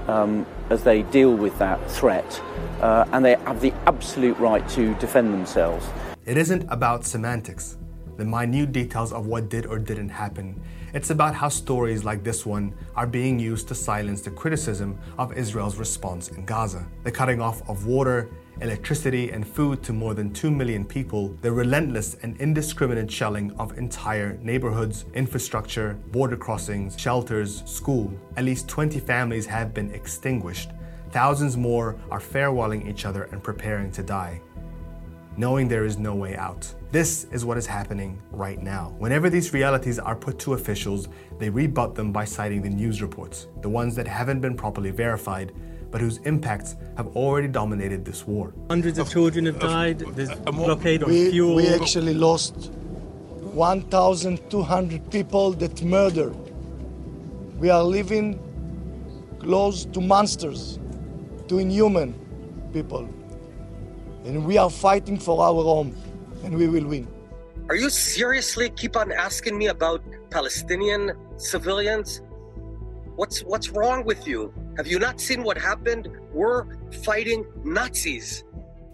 um, 0.08 0.46
as 0.72 0.82
they 0.82 1.02
deal 1.02 1.34
with 1.34 1.56
that 1.58 1.78
threat, 1.90 2.40
uh, 2.80 3.04
and 3.12 3.22
they 3.24 3.34
have 3.44 3.60
the 3.60 3.72
absolute 3.86 4.36
right 4.38 4.66
to 4.70 4.94
defend 4.94 5.32
themselves. 5.32 5.86
It 6.24 6.38
isn't 6.38 6.64
about 6.70 7.04
semantics, 7.04 7.76
the 8.16 8.24
minute 8.24 8.72
details 8.72 9.12
of 9.12 9.26
what 9.26 9.50
did 9.50 9.66
or 9.66 9.78
didn't 9.78 10.08
happen. 10.08 10.60
It's 10.94 11.10
about 11.10 11.34
how 11.34 11.50
stories 11.50 12.04
like 12.04 12.24
this 12.24 12.46
one 12.46 12.74
are 12.96 13.06
being 13.06 13.38
used 13.38 13.68
to 13.68 13.74
silence 13.74 14.22
the 14.22 14.30
criticism 14.30 14.98
of 15.18 15.36
Israel's 15.36 15.76
response 15.76 16.28
in 16.28 16.44
Gaza. 16.46 16.86
The 17.04 17.12
cutting 17.12 17.40
off 17.40 17.68
of 17.68 17.86
water, 17.86 18.30
electricity, 18.60 19.30
and 19.30 19.46
food 19.46 19.82
to 19.82 19.92
more 19.92 20.14
than 20.14 20.32
2 20.32 20.50
million 20.50 20.84
people, 20.84 21.28
the 21.40 21.50
relentless 21.50 22.16
and 22.22 22.36
indiscriminate 22.40 23.10
shelling 23.10 23.52
of 23.58 23.76
entire 23.78 24.38
neighborhoods, 24.42 25.04
infrastructure, 25.14 25.94
border 26.12 26.36
crossings, 26.36 26.98
shelters, 27.00 27.62
school. 27.64 28.12
At 28.36 28.44
least 28.44 28.68
20 28.68 29.00
families 29.00 29.46
have 29.46 29.72
been 29.72 29.90
extinguished. 29.92 30.70
Thousands 31.10 31.56
more 31.56 31.98
are 32.10 32.20
farewelling 32.20 32.88
each 32.88 33.04
other 33.04 33.24
and 33.32 33.42
preparing 33.42 33.90
to 33.92 34.02
die 34.02 34.40
knowing 35.36 35.68
there 35.68 35.84
is 35.84 35.98
no 35.98 36.14
way 36.14 36.36
out. 36.36 36.72
This 36.90 37.24
is 37.32 37.44
what 37.44 37.56
is 37.56 37.66
happening 37.66 38.20
right 38.30 38.62
now. 38.62 38.94
Whenever 38.98 39.30
these 39.30 39.52
realities 39.52 39.98
are 39.98 40.14
put 40.14 40.38
to 40.40 40.54
officials, 40.54 41.08
they 41.38 41.48
rebut 41.48 41.94
them 41.94 42.12
by 42.12 42.24
citing 42.24 42.62
the 42.62 42.68
news 42.68 43.00
reports, 43.00 43.46
the 43.62 43.68
ones 43.68 43.94
that 43.96 44.06
haven't 44.06 44.40
been 44.40 44.56
properly 44.56 44.90
verified, 44.90 45.52
but 45.92 46.00
whose 46.00 46.18
impacts 46.24 46.74
have 46.96 47.06
already 47.16 47.46
dominated 47.46 48.04
this 48.04 48.26
war. 48.26 48.52
Hundreds 48.68 48.98
of 48.98 49.08
children 49.08 49.46
have 49.46 49.60
died, 49.60 50.00
there's 50.16 50.30
uh, 50.30 50.34
uh, 50.34 50.46
a 50.46 50.52
blockade 50.52 51.04
on 51.04 51.10
we, 51.10 51.30
fuel. 51.30 51.54
We 51.54 51.68
actually 51.68 52.14
lost 52.14 52.72
1,200 53.54 55.10
people 55.12 55.52
that 55.52 55.82
murdered. 55.84 56.34
We 57.58 57.70
are 57.70 57.84
living 57.84 58.40
close 59.38 59.84
to 59.84 60.00
monsters, 60.00 60.80
to 61.46 61.58
inhuman 61.60 62.14
people 62.72 63.08
and 64.24 64.44
we 64.44 64.58
are 64.58 64.70
fighting 64.70 65.18
for 65.18 65.42
our 65.42 65.62
home, 65.62 65.94
and 66.44 66.56
we 66.56 66.68
will 66.68 66.86
win. 66.86 67.08
Are 67.68 67.76
you 67.76 67.90
seriously 67.90 68.70
keep 68.70 68.96
on 68.96 69.12
asking 69.12 69.58
me 69.58 69.68
about 69.68 70.02
Palestinian 70.30 71.12
civilians? 71.36 72.22
What's 73.16 73.42
what's 73.42 73.70
wrong 73.70 74.04
with 74.04 74.26
you? 74.26 74.52
Have 74.78 74.86
you 74.86 74.98
not 74.98 75.20
seen 75.20 75.42
what 75.42 75.58
happened? 75.58 76.08
We're 76.32 76.64
fighting 77.04 77.44
Nazis. 77.62 78.42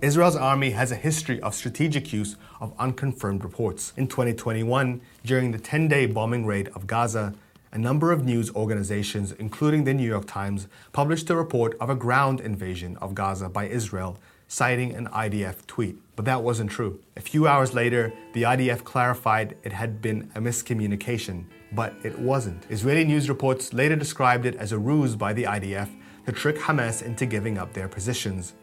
Israel's 0.03 0.35
army 0.35 0.71
has 0.71 0.91
a 0.91 0.97
history 0.97 1.41
of 1.41 1.55
strategic 1.55 2.13
use 2.13 2.35
of 2.61 2.75
unconfirmed 2.81 3.45
reports. 3.45 3.93
In 3.97 4.09
2021, 4.09 5.01
during 5.25 5.53
the 5.53 5.59
10 5.59 5.87
day 5.87 6.07
bombing 6.07 6.47
raid 6.47 6.69
of 6.75 6.89
Gaza, 6.89 7.33
a 7.71 7.79
number 7.79 8.11
of 8.11 8.25
news 8.25 8.51
organizations, 8.57 9.31
including 9.33 9.85
the 9.85 9.95
New 9.95 10.07
York 10.07 10.27
Times, 10.27 10.67
published 10.93 11.31
a 11.31 11.37
report 11.37 11.77
of 11.81 11.91
a 11.91 11.95
ground 11.95 12.41
invasion 12.41 12.97
of 12.97 13.15
Gaza 13.15 13.49
by 13.49 13.69
Israel 13.69 14.19
citing 14.49 14.97
an 14.97 15.07
IDF 15.09 15.65
tweet. 15.69 15.97
But 16.17 16.25
that 16.25 16.43
wasn't 16.43 16.73
true. 16.73 16.99
A 17.17 17.21
few 17.21 17.47
hours 17.47 17.73
later, 17.73 18.13
the 18.33 18.43
IDF 18.43 18.83
clarified 18.83 19.57
it 19.63 19.73
had 19.73 20.03
been 20.03 20.31
a 20.35 20.41
miscommunication, 20.41 21.45
But 21.73 21.95
it 22.03 22.19
wasn't. 22.19 22.65
Israeli 22.71 23.05
news 23.05 23.29
reports 23.29 23.73
later 23.73 23.97
described 23.97 24.47
it 24.47 24.57
as 24.57 24.73
a 24.73 24.79
ruse 24.79 25.17
by 25.17 25.33
the 25.33 25.45
IDF 25.45 25.89
to 26.27 26.33
trick 26.33 26.57
Hamas 26.57 27.03
into 27.03 27.27
giving 27.27 27.59
up 27.59 27.73
their 27.73 27.89
positions. 27.89 28.55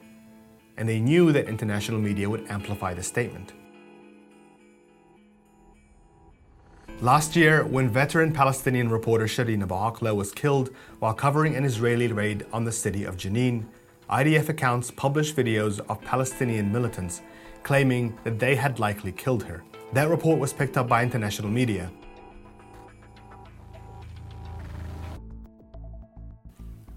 And 0.78 0.90
they 0.90 1.00
knew 1.00 1.32
that 1.32 1.48
international 1.48 2.00
media 2.00 2.30
would 2.30 2.48
amplify 2.50 2.94
the 2.94 3.04
statement. 3.04 3.54
Last 7.02 7.36
year, 7.36 7.66
when 7.66 7.90
veteran 7.90 8.32
Palestinian 8.32 8.90
reporter 8.90 9.26
Shireen 9.26 9.62
Abu 9.62 10.16
was 10.16 10.32
killed 10.32 10.70
while 11.00 11.14
covering 11.14 11.56
an 11.56 11.66
Israeli 11.66 12.08
raid 12.08 12.46
on 12.54 12.64
the 12.64 12.72
city 12.72 13.04
of 13.04 13.18
Jenin, 13.18 13.66
IDF 14.10 14.50
accounts 14.50 14.92
published 14.92 15.36
videos 15.36 15.80
of 15.90 16.02
Palestinian 16.02 16.72
militants 16.72 17.22
claiming 17.64 18.18
that 18.24 18.40
they 18.40 18.56
had 18.56 18.80
likely 18.80 19.12
killed 19.12 19.44
her. 19.44 19.64
That 19.92 20.08
report 20.08 20.40
was 20.40 20.54
picked 20.54 20.78
up 20.78 20.88
by 20.88 21.04
international 21.04 21.50
media. 21.50 21.92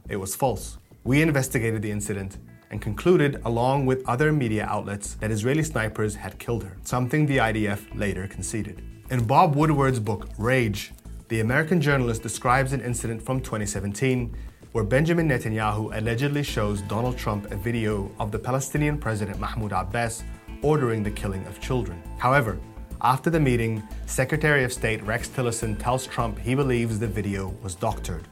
It 0.08 0.16
was 0.16 0.34
false. 0.34 0.78
We 1.04 1.20
investigated 1.22 1.82
the 1.82 1.90
incident 1.90 2.38
and 2.70 2.80
concluded, 2.80 3.40
along 3.44 3.86
with 3.86 4.08
other 4.08 4.32
media 4.32 4.66
outlets, 4.66 5.14
that 5.20 5.30
Israeli 5.30 5.62
snipers 5.62 6.14
had 6.14 6.38
killed 6.38 6.64
her, 6.64 6.76
something 6.82 7.26
the 7.26 7.38
IDF 7.38 7.98
later 7.98 8.26
conceded. 8.26 8.82
In 9.10 9.24
Bob 9.24 9.54
Woodward's 9.54 10.00
book, 10.00 10.28
Rage, 10.38 10.92
the 11.28 11.40
American 11.40 11.80
journalist 11.80 12.22
describes 12.22 12.72
an 12.72 12.80
incident 12.80 13.22
from 13.22 13.40
2017 13.40 14.34
where 14.72 14.84
Benjamin 14.84 15.28
Netanyahu 15.28 15.96
allegedly 15.98 16.42
shows 16.42 16.82
Donald 16.82 17.16
Trump 17.16 17.50
a 17.50 17.56
video 17.56 18.10
of 18.18 18.30
the 18.30 18.38
Palestinian 18.38 18.98
president 18.98 19.38
Mahmoud 19.38 19.72
Abbas 19.72 20.24
ordering 20.62 21.02
the 21.02 21.10
killing 21.10 21.46
of 21.46 21.60
children. 21.60 22.02
However, 22.18 22.58
after 23.00 23.30
the 23.30 23.40
meeting, 23.40 23.82
Secretary 24.06 24.64
of 24.64 24.72
State 24.72 25.02
Rex 25.04 25.28
Tillerson 25.28 25.78
tells 25.78 26.06
Trump 26.06 26.38
he 26.38 26.54
believes 26.54 26.98
the 26.98 27.06
video 27.06 27.54
was 27.62 27.74
doctored. 27.74 28.26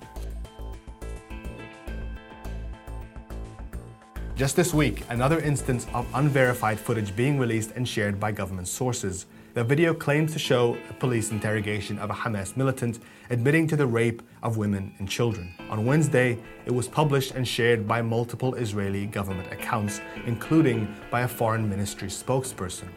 Just 4.35 4.55
this 4.55 4.73
week, 4.73 5.03
another 5.09 5.39
instance 5.39 5.85
of 5.93 6.07
unverified 6.15 6.79
footage 6.79 7.15
being 7.15 7.37
released 7.37 7.71
and 7.75 7.87
shared 7.87 8.19
by 8.19 8.31
government 8.31 8.67
sources. 8.67 9.27
The 9.53 9.63
video 9.63 9.93
claims 9.93 10.33
to 10.33 10.39
show 10.39 10.77
a 10.89 10.93
police 10.93 11.31
interrogation 11.31 11.99
of 11.99 12.09
a 12.09 12.13
Hamas 12.13 12.57
militant 12.57 12.99
admitting 13.29 13.67
to 13.67 13.75
the 13.75 13.85
rape 13.85 14.21
of 14.41 14.57
women 14.57 14.95
and 14.97 15.07
children. 15.07 15.53
On 15.69 15.85
Wednesday, 15.85 16.39
it 16.65 16.71
was 16.71 16.87
published 16.87 17.31
and 17.35 17.47
shared 17.47 17.87
by 17.87 18.01
multiple 18.01 18.55
Israeli 18.55 19.05
government 19.05 19.51
accounts, 19.51 20.01
including 20.25 20.87
by 21.11 21.21
a 21.21 21.27
foreign 21.27 21.69
ministry 21.69 22.07
spokesperson. 22.07 22.87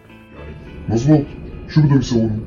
مظبوط 0.88 1.26
شو 1.68 1.80
بدهم 1.82 1.98
يسوون؟ 1.98 2.46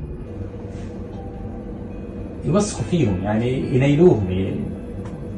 يوسخوا 2.46 2.84
فيهم 2.92 3.24
يعني 3.24 3.76
ينيلوهم 3.76 4.32
يعني 4.32 4.60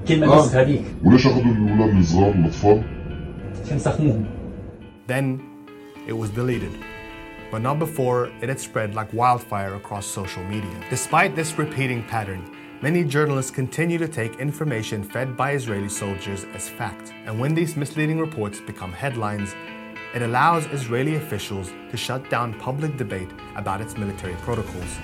كلمة 0.08 0.28
آه. 0.28 0.34
الوسخ 0.34 0.56
هذيك 0.56 0.82
وليش 1.04 1.28
اخذوا 1.28 1.52
الاولاد 1.52 1.96
الصغار 1.98 2.32
الاطفال؟ 2.32 2.84
then 5.07 5.27
it 6.07 6.13
was 6.13 6.31
deleted, 6.31 6.73
but 7.51 7.61
not 7.61 7.79
before 7.79 8.27
it 8.41 8.49
had 8.49 8.61
spread 8.61 8.95
like 8.95 9.13
wildfire 9.13 9.75
across 9.75 10.07
social 10.07 10.43
media. 10.45 10.75
Despite 10.91 11.37
this 11.37 11.57
repeating 11.59 12.03
pattern, 12.05 12.55
many 12.83 13.05
journalists 13.05 13.51
continue 13.51 13.99
to 13.99 14.09
take 14.09 14.37
information 14.37 15.03
fed 15.03 15.37
by 15.37 15.53
Israeli 15.53 15.89
soldiers 15.89 16.45
as 16.55 16.69
fact. 16.69 17.13
And 17.27 17.39
when 17.41 17.55
these 17.55 17.77
misleading 17.77 18.19
reports 18.19 18.61
become 18.61 18.93
headlines, 18.93 19.55
it 20.15 20.23
allows 20.23 20.67
Israeli 20.67 21.17
officials 21.17 21.73
to 21.91 21.97
shut 21.97 22.31
down 22.31 22.55
public 22.61 22.97
debate 22.97 23.31
about 23.57 23.81
its 23.81 23.97
military 23.97 24.35
protocols, 24.43 24.99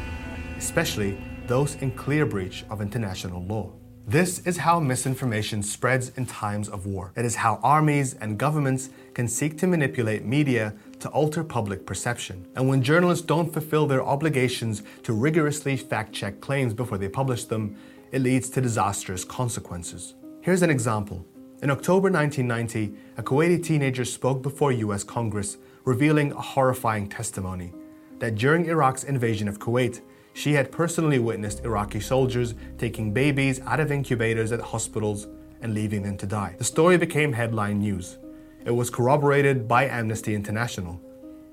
especially 0.57 1.19
those 1.47 1.75
in 1.76 1.90
clear 1.90 2.26
breach 2.26 2.64
of 2.71 2.80
international 2.80 3.42
law. 3.45 3.73
This 4.11 4.45
is 4.45 4.57
how 4.57 4.81
misinformation 4.81 5.62
spreads 5.62 6.11
in 6.17 6.26
times 6.26 6.69
of 6.69 6.85
war. 6.85 7.12
It 7.14 7.25
is 7.25 7.37
how 7.37 7.61
armies 7.62 8.14
and 8.14 8.37
governments 8.37 8.90
can 9.14 9.29
seek 9.29 9.57
to 9.59 9.69
manipulate 9.69 10.25
media 10.25 10.75
to 10.99 11.09
alter 11.11 11.45
public 11.45 11.87
perception. 11.87 12.45
And 12.57 12.69
when 12.69 12.83
journalists 12.83 13.25
don't 13.25 13.52
fulfill 13.52 13.87
their 13.87 14.02
obligations 14.02 14.83
to 15.05 15.12
rigorously 15.12 15.76
fact 15.76 16.12
check 16.12 16.40
claims 16.40 16.75
before 16.75 16.99
they 16.99 17.09
publish 17.09 17.45
them, 17.45 17.76
it 18.11 18.21
leads 18.23 18.50
to 18.50 18.61
disastrous 18.61 19.23
consequences. 19.25 20.14
Here's 20.40 20.62
an 20.62 20.71
example. 20.71 21.25
In 21.62 21.71
October 21.71 22.11
1990, 22.11 22.93
a 23.17 23.23
Kuwaiti 23.23 23.62
teenager 23.62 24.05
spoke 24.05 24.43
before 24.43 24.73
US 24.73 25.05
Congress, 25.05 25.57
revealing 25.85 26.33
a 26.33 26.40
horrifying 26.40 27.09
testimony 27.09 27.73
that 28.19 28.35
during 28.35 28.67
Iraq's 28.67 29.05
invasion 29.05 29.47
of 29.47 29.61
Kuwait, 29.61 30.00
she 30.32 30.52
had 30.52 30.72
personally 30.72 31.18
witnessed 31.18 31.64
Iraqi 31.64 32.00
soldiers 32.00 32.54
taking 32.78 33.12
babies 33.12 33.60
out 33.60 33.80
of 33.80 33.92
incubators 33.92 34.52
at 34.52 34.60
hospitals 34.60 35.28
and 35.60 35.75
leaving 35.75 36.02
them 36.02 36.16
to 36.18 36.26
die. 36.26 36.54
The 36.58 36.64
story 36.64 36.96
became 36.96 37.32
headline 37.32 37.80
news. 37.80 38.18
It 38.64 38.70
was 38.70 38.90
corroborated 38.90 39.66
by 39.66 39.87
Amnesty 39.87 40.34
International. 40.34 41.00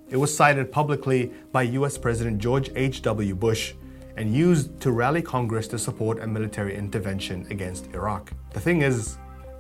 It 0.10 0.18
was 0.18 0.36
cited 0.36 0.72
publicly 0.72 1.32
by 1.52 1.64
US 1.64 1.98
President 1.98 2.40
George 2.40 2.70
H.W. 2.76 3.36
Bush 3.36 3.74
and 4.16 4.34
used 4.34 4.80
to 4.82 4.92
rally 4.92 5.22
Congress 5.22 5.68
to 5.70 5.80
support 5.80 6.20
a 6.20 6.28
military 6.28 6.76
intervention 6.76 7.46
against 7.50 7.88
Iraq. 7.94 8.32
The 8.54 8.60
thing 8.60 8.82
is, 8.82 9.18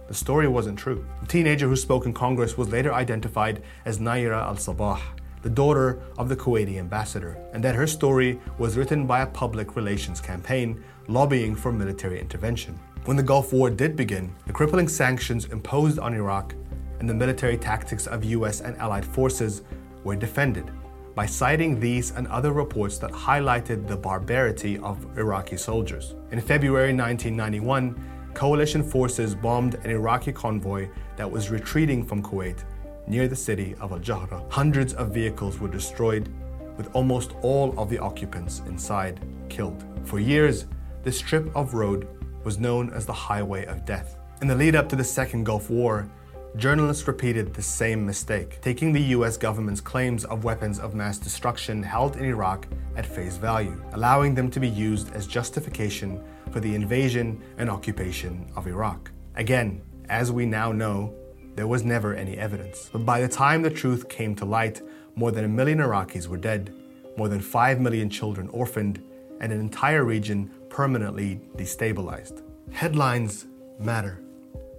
the 0.07 0.13
story 0.13 0.47
wasn't 0.47 0.79
true. 0.79 1.05
The 1.21 1.27
teenager 1.27 1.67
who 1.67 1.75
spoke 1.75 2.05
in 2.05 2.13
Congress 2.13 2.57
was 2.57 2.69
later 2.69 2.93
identified 2.93 3.62
as 3.86 4.00
Nayirah 4.00 4.41
al 4.41 4.55
Sabah, 4.55 5.00
the 5.41 5.50
daughter 5.50 6.00
of 6.17 6.29
the 6.29 6.36
Kuwaiti 6.36 6.77
ambassador, 6.77 7.38
and 7.53 7.63
that 7.63 7.75
her 7.75 7.88
story 7.88 8.39
was 8.58 8.77
written 8.77 9.06
by 9.06 9.22
a 9.22 9.27
public 9.27 9.75
relations 9.75 10.20
campaign 10.20 10.84
lobbying 11.08 11.56
for 11.56 11.72
military 11.72 12.20
intervention. 12.20 12.77
When 13.06 13.17
the 13.17 13.24
Gulf 13.24 13.53
War 13.53 13.70
did 13.70 13.96
begin, 13.96 14.34
the 14.46 14.53
crippling 14.53 14.88
sanctions 14.88 15.46
imposed 15.46 16.00
on 16.00 16.13
Iraq 16.13 16.53
and 17.00 17.10
the 17.10 17.13
military 17.13 17.58
tactics 17.58 18.08
of 18.08 18.24
US 18.25 18.62
and 18.62 18.75
allied 18.77 19.06
forces 19.06 19.62
were 20.03 20.15
defended 20.15 20.70
by 21.15 21.25
citing 21.25 21.79
these 21.79 22.12
and 22.12 22.27
other 22.27 22.51
reports 22.51 23.00
that 23.00 23.12
highlighted 23.12 23.88
the 23.88 23.98
barbarity 23.98 24.77
of 24.79 25.17
Iraqi 25.17 25.58
soldiers. 25.58 26.13
In 26.32 26.39
February 26.39 26.94
1991, 26.94 28.00
coalition 28.36 28.84
forces 28.84 29.34
bombed 29.34 29.75
an 29.84 29.89
Iraqi 29.89 30.32
convoy 30.32 30.88
that 31.15 31.29
was 31.29 31.50
retreating 31.50 32.06
from 32.06 32.22
Kuwait 32.22 32.63
near 33.08 33.28
the 33.28 33.36
city 33.36 33.76
of 33.80 33.92
Al 33.92 34.00
Jahra. 34.00 34.44
Hundreds 34.52 34.94
of 34.94 35.14
vehicles 35.14 35.60
were 35.60 35.68
destroyed, 35.68 36.30
with 36.78 36.94
almost 36.94 37.34
all 37.42 37.78
of 37.80 37.90
the 37.90 37.98
occupants 37.98 38.62
inside 38.68 39.20
killed. 39.50 39.84
For 40.04 40.20
years, 40.20 40.66
this 41.04 41.18
strip 41.18 41.50
of 41.56 41.74
road 41.74 42.08
was 42.44 42.60
known 42.60 42.92
as 42.94 43.06
the 43.06 43.14
Highway 43.14 43.66
of 43.66 43.86
Death. 43.86 44.18
In 44.42 44.48
the 44.48 44.56
lead 44.56 44.76
up 44.76 44.88
to 44.90 44.96
the 44.96 45.04
Second 45.04 45.46
Gulf 45.46 45.70
War, 45.70 46.08
journalists 46.56 47.08
repeated 47.08 47.54
the 47.54 47.62
same 47.62 48.06
mistake, 48.06 48.62
taking 48.62 48.92
the 48.92 49.02
US 49.16 49.38
government's 49.38 49.82
claims 49.82 50.26
of 50.26 50.44
weapons 50.44 50.80
of 50.80 50.96
mass 50.96 51.18
destruction 51.18 51.84
held 51.84 52.16
in 52.16 52.26
Iraq 52.26 52.68
at 52.96 53.06
face 53.06 53.38
value, 53.38 53.82
allowing 53.94 54.34
them 54.34 54.50
to 54.52 54.60
be 54.60 54.70
used 54.70 55.14
as 55.14 55.28
justification 55.28 56.24
for 56.52 56.60
the 56.60 56.74
invasion 56.74 57.42
and 57.58 57.70
occupation 57.70 58.50
of 58.56 58.68
Iraq. 58.68 59.12
Again, 59.36 59.82
as 60.10 60.32
we 60.32 60.46
now 60.46 60.72
know, 60.72 61.14
there 61.58 61.68
was 61.68 61.84
never 61.84 62.14
any 62.14 62.38
evidence. 62.38 62.90
But 62.94 63.04
by 63.04 63.20
the 63.20 63.28
time 63.28 63.64
the 63.64 63.72
truth 63.72 64.08
came 64.08 64.36
to 64.36 64.46
light, 64.46 64.82
more 65.16 65.32
than 65.32 65.44
a 65.44 65.48
million 65.50 65.80
Iraqis 65.80 66.28
were 66.28 66.38
dead, 66.38 66.72
more 67.18 67.28
than 67.28 67.42
5 67.42 67.82
million 67.82 68.12
children 68.12 68.48
orphaned, 68.50 69.04
and 69.42 69.52
an 69.52 69.60
entire 69.60 70.06
region 70.06 70.52
permanently 70.70 71.42
destabilized. 71.58 72.44
Headlines 72.72 73.48
matter. 73.80 74.22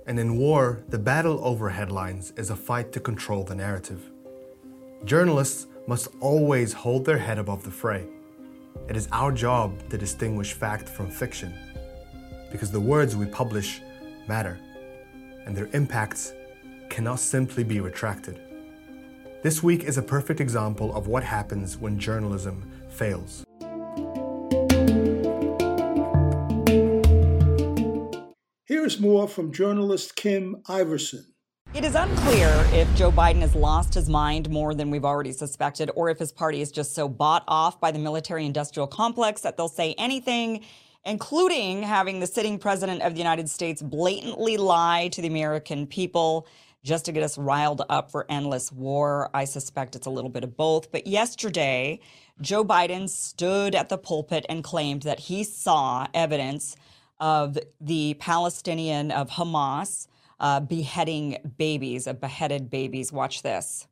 And 0.07 0.21
in 0.21 0.39
war, 0.39 0.85
the 0.89 1.01
battle 1.01 1.45
over 1.45 1.69
headlines 1.69 2.33
is 2.37 2.51
a 2.51 2.57
fight 2.57 2.93
to 2.93 3.01
control 3.01 3.43
the 3.43 3.57
narrative. 3.57 4.11
Journalists 5.05 5.67
must 5.89 6.07
always 6.21 6.73
hold 6.73 7.05
their 7.05 7.19
head 7.19 7.39
above 7.39 7.65
the 7.65 7.73
fray. 7.73 8.07
It 8.89 8.97
is 8.97 9.09
our 9.11 9.33
job 9.33 9.77
to 9.91 9.99
distinguish 9.99 10.53
fact 10.53 10.89
from 10.89 11.11
fiction, 11.11 11.53
because 12.53 12.71
the 12.71 12.81
words 12.81 13.17
we 13.17 13.27
publish 13.27 13.81
matter, 14.29 14.61
and 15.45 15.57
their 15.57 15.69
impacts 15.73 16.35
cannot 16.89 17.21
simply 17.21 17.65
be 17.65 17.81
retracted. 17.81 18.41
This 19.43 19.63
week 19.63 19.85
is 19.85 19.99
a 19.99 20.03
perfect 20.03 20.41
example 20.41 20.95
of 20.97 21.07
what 21.07 21.23
happens 21.23 21.77
when 21.77 21.99
journalism 21.99 22.71
fails. 22.89 23.45
Here's 28.67 29.01
more 29.01 29.29
from 29.29 29.53
journalist 29.53 30.17
Kim 30.17 30.63
Iverson. 30.69 31.25
It 31.75 31.85
is 31.85 31.95
unclear 31.95 32.49
if 32.73 32.93
Joe 32.97 33.13
Biden 33.13 33.41
has 33.41 33.55
lost 33.55 33.93
his 33.93 34.09
mind 34.09 34.49
more 34.49 34.75
than 34.75 34.91
we've 34.91 35.05
already 35.05 35.33
suspected, 35.33 35.91
or 35.95 36.09
if 36.09 36.19
his 36.19 36.33
party 36.33 36.63
is 36.63 36.73
just 36.73 36.95
so 36.95 37.09
bought 37.09 37.45
off 37.47 37.79
by 37.79 37.93
the 37.93 37.99
military 37.99 38.47
industrial 38.47 38.87
complex 38.87 39.43
that 39.43 39.57
they'll 39.59 39.69
say 39.69 39.95
anything, 39.99 40.65
including 41.05 41.83
having 41.83 42.21
the 42.21 42.27
sitting 42.27 42.59
president 42.59 43.03
of 43.03 43.13
the 43.13 43.19
United 43.19 43.51
States 43.51 43.83
blatantly 43.83 44.57
lie 44.57 45.09
to 45.13 45.21
the 45.21 45.29
American 45.29 45.87
people 45.87 46.47
just 46.85 47.05
to 47.07 47.13
get 47.13 47.23
us 47.23 47.37
riled 47.37 47.83
up 47.89 48.11
for 48.11 48.27
endless 48.29 48.71
war. 48.73 49.31
I 49.35 49.45
suspect 49.45 49.97
it's 49.97 50.07
a 50.07 50.11
little 50.11 50.31
bit 50.31 50.45
of 50.45 50.57
both. 50.57 50.91
But 50.93 51.07
yesterday, 51.07 52.01
Joe 52.41 52.65
Biden 52.65 53.09
stood 53.09 53.75
at 53.75 53.89
the 53.89 53.99
pulpit 53.99 54.47
and 54.49 54.63
claimed 54.63 55.03
that 55.03 55.21
he 55.21 55.45
saw 55.45 56.07
evidence 56.15 56.77
of 57.21 57.59
the 57.81 58.15
Palestinian 58.15 59.11
of 59.11 59.31
Hamas 59.31 60.07
uh, 60.41 60.61
beheading 60.61 61.39
babies, 61.57 62.07
of 62.07 62.21
beheaded 62.21 62.71
babies. 62.71 63.13
Watch 63.13 63.43
this. 63.43 63.87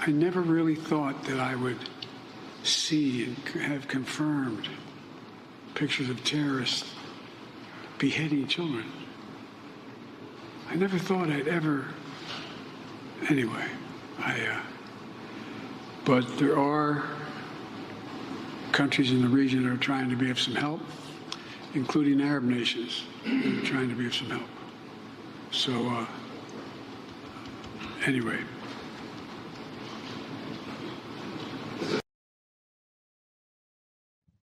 I 0.00 0.10
never 0.10 0.40
really 0.40 0.74
thought 0.74 1.24
that 1.24 1.38
I 1.38 1.54
would 1.54 1.78
see 2.62 3.24
and 3.24 3.36
have 3.62 3.86
confirmed 3.86 4.68
pictures 5.74 6.08
of 6.08 6.22
terrorists 6.24 6.92
beheading 7.98 8.46
children. 8.46 8.84
I 10.70 10.76
never 10.76 10.98
thought 10.98 11.30
I'd 11.30 11.48
ever. 11.48 11.86
Anyway, 13.28 13.66
I. 14.18 14.46
Uh, 14.46 14.60
but 16.04 16.38
there 16.38 16.58
are 16.58 17.04
countries 18.72 19.10
in 19.10 19.22
the 19.22 19.28
region 19.28 19.62
that 19.62 19.72
are 19.72 19.76
trying 19.76 20.10
to 20.10 20.16
be 20.16 20.30
of 20.30 20.38
some 20.38 20.54
help, 20.54 20.80
including 21.74 22.20
Arab 22.20 22.44
nations 22.44 23.04
that 23.24 23.46
are 23.46 23.66
trying 23.66 23.88
to 23.88 23.94
be 23.94 24.06
of 24.06 24.14
some 24.14 24.28
help. 24.28 24.48
So, 25.50 25.72
uh, 25.88 26.06
anyway. 28.04 28.38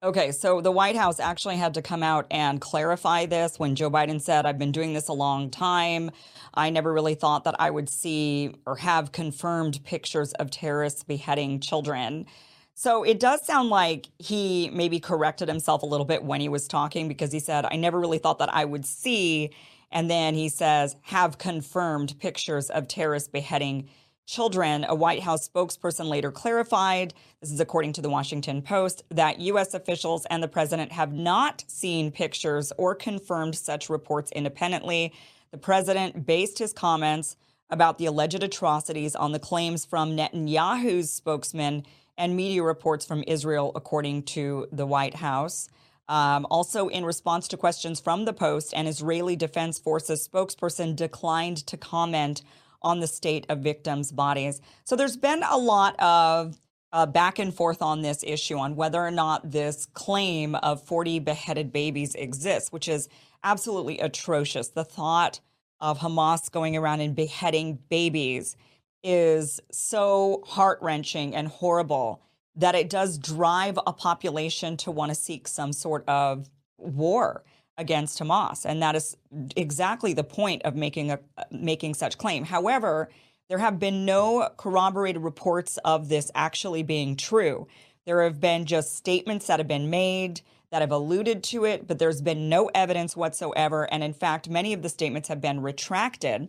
Okay, 0.06 0.30
so 0.30 0.60
the 0.60 0.70
White 0.70 0.94
House 0.94 1.18
actually 1.18 1.56
had 1.56 1.75
to 1.75 1.82
come 1.82 2.00
out 2.00 2.28
and 2.30 2.60
clarify 2.60 3.26
this 3.26 3.58
when 3.58 3.75
Joe 3.75 3.90
Biden 3.90 4.20
said, 4.20 4.46
I've 4.46 4.56
been 4.56 4.70
doing 4.70 4.92
this 4.92 5.08
a 5.08 5.12
long 5.12 5.50
time. 5.50 6.12
I 6.54 6.70
never 6.70 6.92
really 6.92 7.16
thought 7.16 7.42
that 7.42 7.56
I 7.58 7.70
would 7.70 7.88
see 7.88 8.54
or 8.66 8.76
have 8.76 9.10
confirmed 9.10 9.80
pictures 9.82 10.32
of 10.34 10.52
terrorists 10.52 11.02
beheading 11.02 11.58
children. 11.58 12.26
So 12.75 13.02
it 13.02 13.18
does 13.18 13.44
sound 13.44 13.68
like 13.68 14.06
he 14.20 14.70
maybe 14.72 15.00
corrected 15.00 15.48
himself 15.48 15.82
a 15.82 15.86
little 15.86 16.06
bit 16.06 16.22
when 16.22 16.40
he 16.40 16.48
was 16.48 16.68
talking 16.68 17.08
because 17.08 17.32
he 17.32 17.40
said, 17.40 17.66
I 17.68 17.75
never 17.75 17.98
really 17.98 18.18
thought 18.18 18.38
that 18.38 18.54
I 18.54 18.64
would 18.64 18.86
see 18.86 19.50
and 19.90 20.10
then 20.10 20.34
he 20.34 20.48
says, 20.48 20.96
have 21.02 21.38
confirmed 21.38 22.18
pictures 22.20 22.70
of 22.70 22.86
terrorists 22.86 23.28
beheading 23.28 23.88
children. 24.26 24.85
A 24.88 24.95
White 24.95 25.23
House 25.23 25.49
spokesperson 25.49 26.09
later 26.09 26.30
clarified, 26.30 27.14
this 27.40 27.50
is 27.50 27.61
according 27.61 27.92
to 27.95 28.02
the 28.02 28.11
Washington 28.11 28.61
Post, 28.61 29.04
that 29.11 29.40
U.S. 29.40 29.73
officials 29.73 30.26
and 30.26 30.42
the 30.42 30.49
president 30.49 30.92
have 30.92 31.12
not 31.12 31.64
seen 31.68 32.11
pictures 32.11 32.73
or 32.76 32.95
confirmed 32.95 33.54
such 33.54 33.88
reports 33.88 34.33
independently. 34.33 35.12
The 35.52 35.59
president 35.59 36.26
based 36.26 36.59
his 36.59 36.73
comments 36.73 37.37
about 37.71 37.99
the 37.99 38.06
alleged 38.06 38.42
atrocities 38.42 39.14
on 39.14 39.33
the 39.33 39.38
claims 39.38 39.85
from 39.85 40.16
Netanyahu's 40.16 41.12
spokesman 41.12 41.85
and 42.18 42.37
media 42.37 42.62
reports 42.62 43.06
from 43.06 43.25
Israel, 43.26 43.73
according 43.75 44.25
to 44.25 44.66
the 44.73 44.87
White 44.87 45.14
House. 45.14 45.68
Um, 46.09 46.47
also, 46.50 46.88
in 46.88 47.04
response 47.04 47.49
to 47.49 47.56
questions 47.56 48.00
from 48.00 48.25
the 48.25 48.33
Post, 48.33 48.73
an 48.75 48.87
Israeli 48.87 49.35
Defense 49.35 49.78
Forces 49.78 50.26
spokesperson 50.26 50.95
declined 50.95 51.66
to 51.66 51.76
comment 51.76 52.42
on 52.87 53.00
the 53.00 53.07
state 53.09 53.45
of 53.49 53.59
victims' 53.59 54.12
bodies. 54.12 54.61
So 54.85 54.95
there's 54.95 55.16
been 55.16 55.43
a 55.43 55.59
lot 55.59 55.99
of 56.00 56.57
uh, 56.93 57.05
back 57.05 57.40
and 57.40 57.52
forth 57.52 57.83
on 57.83 58.02
this 58.02 58.23
issue 58.25 58.57
on 58.57 58.76
whether 58.76 59.05
or 59.05 59.11
not 59.11 59.50
this 59.50 59.87
claim 59.87 60.55
of 60.55 60.81
40 60.85 61.19
beheaded 61.19 61.73
babies 61.73 62.14
exists, 62.14 62.71
which 62.71 62.87
is 62.87 63.09
absolutely 63.43 63.99
atrocious. 63.99 64.69
The 64.69 64.85
thought 64.85 65.40
of 65.81 65.99
Hamas 65.99 66.50
going 66.50 66.76
around 66.76 67.00
and 67.00 67.14
beheading 67.14 67.81
babies 67.90 68.57
is 69.02 69.61
so 69.73 70.45
heart 70.47 70.78
wrenching 70.80 71.34
and 71.34 71.49
horrible 71.49 72.23
that 72.54 72.76
it 72.76 72.89
does 72.89 73.19
drive 73.19 73.78
a 73.84 73.93
population 73.93 74.76
to 74.78 74.93
want 74.93 75.10
to 75.10 75.17
seek 75.17 75.49
some 75.49 75.73
sort 75.73 76.08
of 76.08 76.49
war 76.78 77.43
against 77.78 78.19
Hamas, 78.19 78.65
and 78.65 78.82
that 78.82 78.97
is 78.97 79.17
exactly 79.56 80.12
the 80.12 80.25
point 80.25 80.62
of 80.62 80.75
making 80.75 81.10
a 81.10 81.19
making 81.50 81.95
such 81.95 82.17
claim. 82.19 82.45
However, 82.45 83.10
there 83.49 83.58
have 83.58 83.78
been 83.78 84.04
no 84.04 84.49
corroborated 84.56 85.23
reports 85.23 85.78
of 85.84 86.08
this 86.08 86.30
actually 86.34 86.82
being 86.82 87.17
true. 87.17 87.67
There 88.04 88.23
have 88.23 88.41
been 88.41 88.67
just 88.67 88.97
statements 88.97 89.47
that 89.47 89.60
have 89.60 89.69
been 89.69 89.91
made 89.91 90.41
that 90.71 90.80
have 90.80 90.91
alluded 90.91 91.45
to 91.45 91.65
it, 91.65 91.86
but 91.86 91.99
there's 91.99 92.21
been 92.21 92.49
no 92.49 92.71
evidence 92.75 93.17
whatsoever. 93.17 93.84
And 93.93 94.02
in 94.02 94.15
fact, 94.15 94.49
many 94.49 94.73
of 94.73 94.82
the 94.82 94.89
statements 94.89 95.28
have 95.28 95.41
been 95.41 95.60
retracted. 95.60 96.49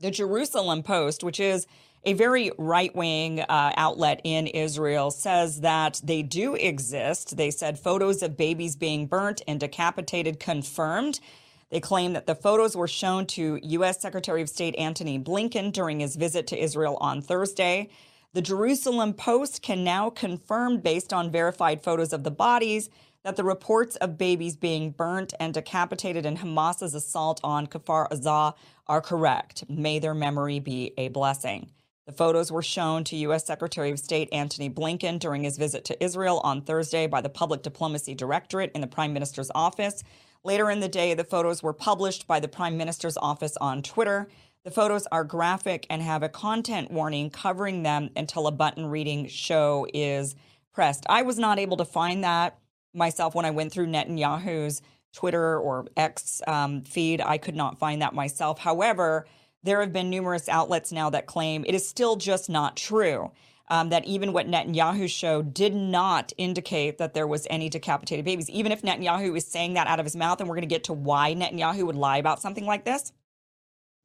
The 0.00 0.10
Jerusalem 0.10 0.82
Post, 0.82 1.24
which 1.24 1.40
is 1.40 1.66
a 2.08 2.14
very 2.14 2.50
right 2.56 2.96
wing 2.96 3.40
uh, 3.40 3.72
outlet 3.76 4.22
in 4.24 4.46
Israel 4.46 5.10
says 5.10 5.60
that 5.60 6.00
they 6.02 6.22
do 6.22 6.54
exist. 6.54 7.36
They 7.36 7.50
said 7.50 7.78
photos 7.78 8.22
of 8.22 8.34
babies 8.34 8.76
being 8.76 9.06
burnt 9.06 9.42
and 9.46 9.60
decapitated 9.60 10.40
confirmed. 10.40 11.20
They 11.68 11.80
claim 11.80 12.14
that 12.14 12.24
the 12.24 12.34
photos 12.34 12.74
were 12.74 12.88
shown 12.88 13.26
to 13.26 13.60
U.S. 13.62 14.00
Secretary 14.00 14.40
of 14.40 14.48
State 14.48 14.74
Antony 14.78 15.18
Blinken 15.18 15.70
during 15.70 16.00
his 16.00 16.16
visit 16.16 16.46
to 16.46 16.58
Israel 16.58 16.96
on 17.02 17.20
Thursday. 17.20 17.90
The 18.32 18.40
Jerusalem 18.40 19.12
Post 19.12 19.60
can 19.60 19.84
now 19.84 20.08
confirm, 20.08 20.78
based 20.80 21.12
on 21.12 21.30
verified 21.30 21.82
photos 21.82 22.14
of 22.14 22.24
the 22.24 22.30
bodies, 22.30 22.88
that 23.22 23.36
the 23.36 23.44
reports 23.44 23.96
of 23.96 24.16
babies 24.16 24.56
being 24.56 24.92
burnt 24.92 25.34
and 25.38 25.52
decapitated 25.52 26.24
in 26.24 26.38
Hamas's 26.38 26.94
assault 26.94 27.38
on 27.44 27.66
Kfar 27.66 28.08
Aza 28.08 28.54
are 28.86 29.02
correct. 29.02 29.64
May 29.68 29.98
their 29.98 30.14
memory 30.14 30.58
be 30.58 30.94
a 30.96 31.08
blessing. 31.08 31.68
The 32.08 32.14
photos 32.14 32.50
were 32.50 32.62
shown 32.62 33.04
to 33.04 33.16
U.S. 33.16 33.44
Secretary 33.44 33.90
of 33.90 33.98
State 33.98 34.30
Antony 34.32 34.70
Blinken 34.70 35.18
during 35.18 35.44
his 35.44 35.58
visit 35.58 35.84
to 35.84 36.02
Israel 36.02 36.40
on 36.42 36.62
Thursday 36.62 37.06
by 37.06 37.20
the 37.20 37.28
Public 37.28 37.62
Diplomacy 37.62 38.14
Directorate 38.14 38.72
in 38.74 38.80
the 38.80 38.86
Prime 38.86 39.12
Minister's 39.12 39.50
office. 39.54 40.02
Later 40.42 40.70
in 40.70 40.80
the 40.80 40.88
day, 40.88 41.12
the 41.12 41.22
photos 41.22 41.62
were 41.62 41.74
published 41.74 42.26
by 42.26 42.40
the 42.40 42.48
Prime 42.48 42.78
Minister's 42.78 43.18
office 43.18 43.58
on 43.58 43.82
Twitter. 43.82 44.26
The 44.64 44.70
photos 44.70 45.06
are 45.12 45.22
graphic 45.22 45.86
and 45.90 46.00
have 46.00 46.22
a 46.22 46.30
content 46.30 46.90
warning 46.90 47.28
covering 47.28 47.82
them 47.82 48.08
until 48.16 48.46
a 48.46 48.52
button 48.52 48.86
reading 48.86 49.26
show 49.26 49.86
is 49.92 50.34
pressed. 50.72 51.04
I 51.10 51.20
was 51.20 51.38
not 51.38 51.58
able 51.58 51.76
to 51.76 51.84
find 51.84 52.24
that 52.24 52.58
myself 52.94 53.34
when 53.34 53.44
I 53.44 53.50
went 53.50 53.70
through 53.70 53.88
Netanyahu's 53.88 54.80
Twitter 55.12 55.60
or 55.60 55.84
X 55.94 56.40
um, 56.46 56.80
feed. 56.80 57.20
I 57.20 57.36
could 57.36 57.54
not 57.54 57.78
find 57.78 58.00
that 58.00 58.14
myself. 58.14 58.60
However, 58.60 59.26
there 59.68 59.80
have 59.80 59.92
been 59.92 60.10
numerous 60.10 60.48
outlets 60.48 60.92
now 60.92 61.10
that 61.10 61.26
claim 61.26 61.64
it 61.66 61.74
is 61.74 61.86
still 61.86 62.16
just 62.16 62.48
not 62.48 62.76
true. 62.76 63.30
Um, 63.70 63.90
that 63.90 64.06
even 64.06 64.32
what 64.32 64.46
Netanyahu 64.46 65.10
showed 65.10 65.52
did 65.52 65.74
not 65.74 66.32
indicate 66.38 66.96
that 66.96 67.12
there 67.12 67.26
was 67.26 67.46
any 67.50 67.68
decapitated 67.68 68.24
babies. 68.24 68.48
Even 68.48 68.72
if 68.72 68.80
Netanyahu 68.80 69.36
is 69.36 69.46
saying 69.46 69.74
that 69.74 69.86
out 69.86 70.00
of 70.00 70.06
his 70.06 70.16
mouth, 70.16 70.40
and 70.40 70.48
we're 70.48 70.54
going 70.54 70.62
to 70.62 70.74
get 70.74 70.84
to 70.84 70.94
why 70.94 71.34
Netanyahu 71.34 71.84
would 71.84 71.94
lie 71.94 72.16
about 72.16 72.40
something 72.40 72.64
like 72.64 72.86
this, 72.86 73.12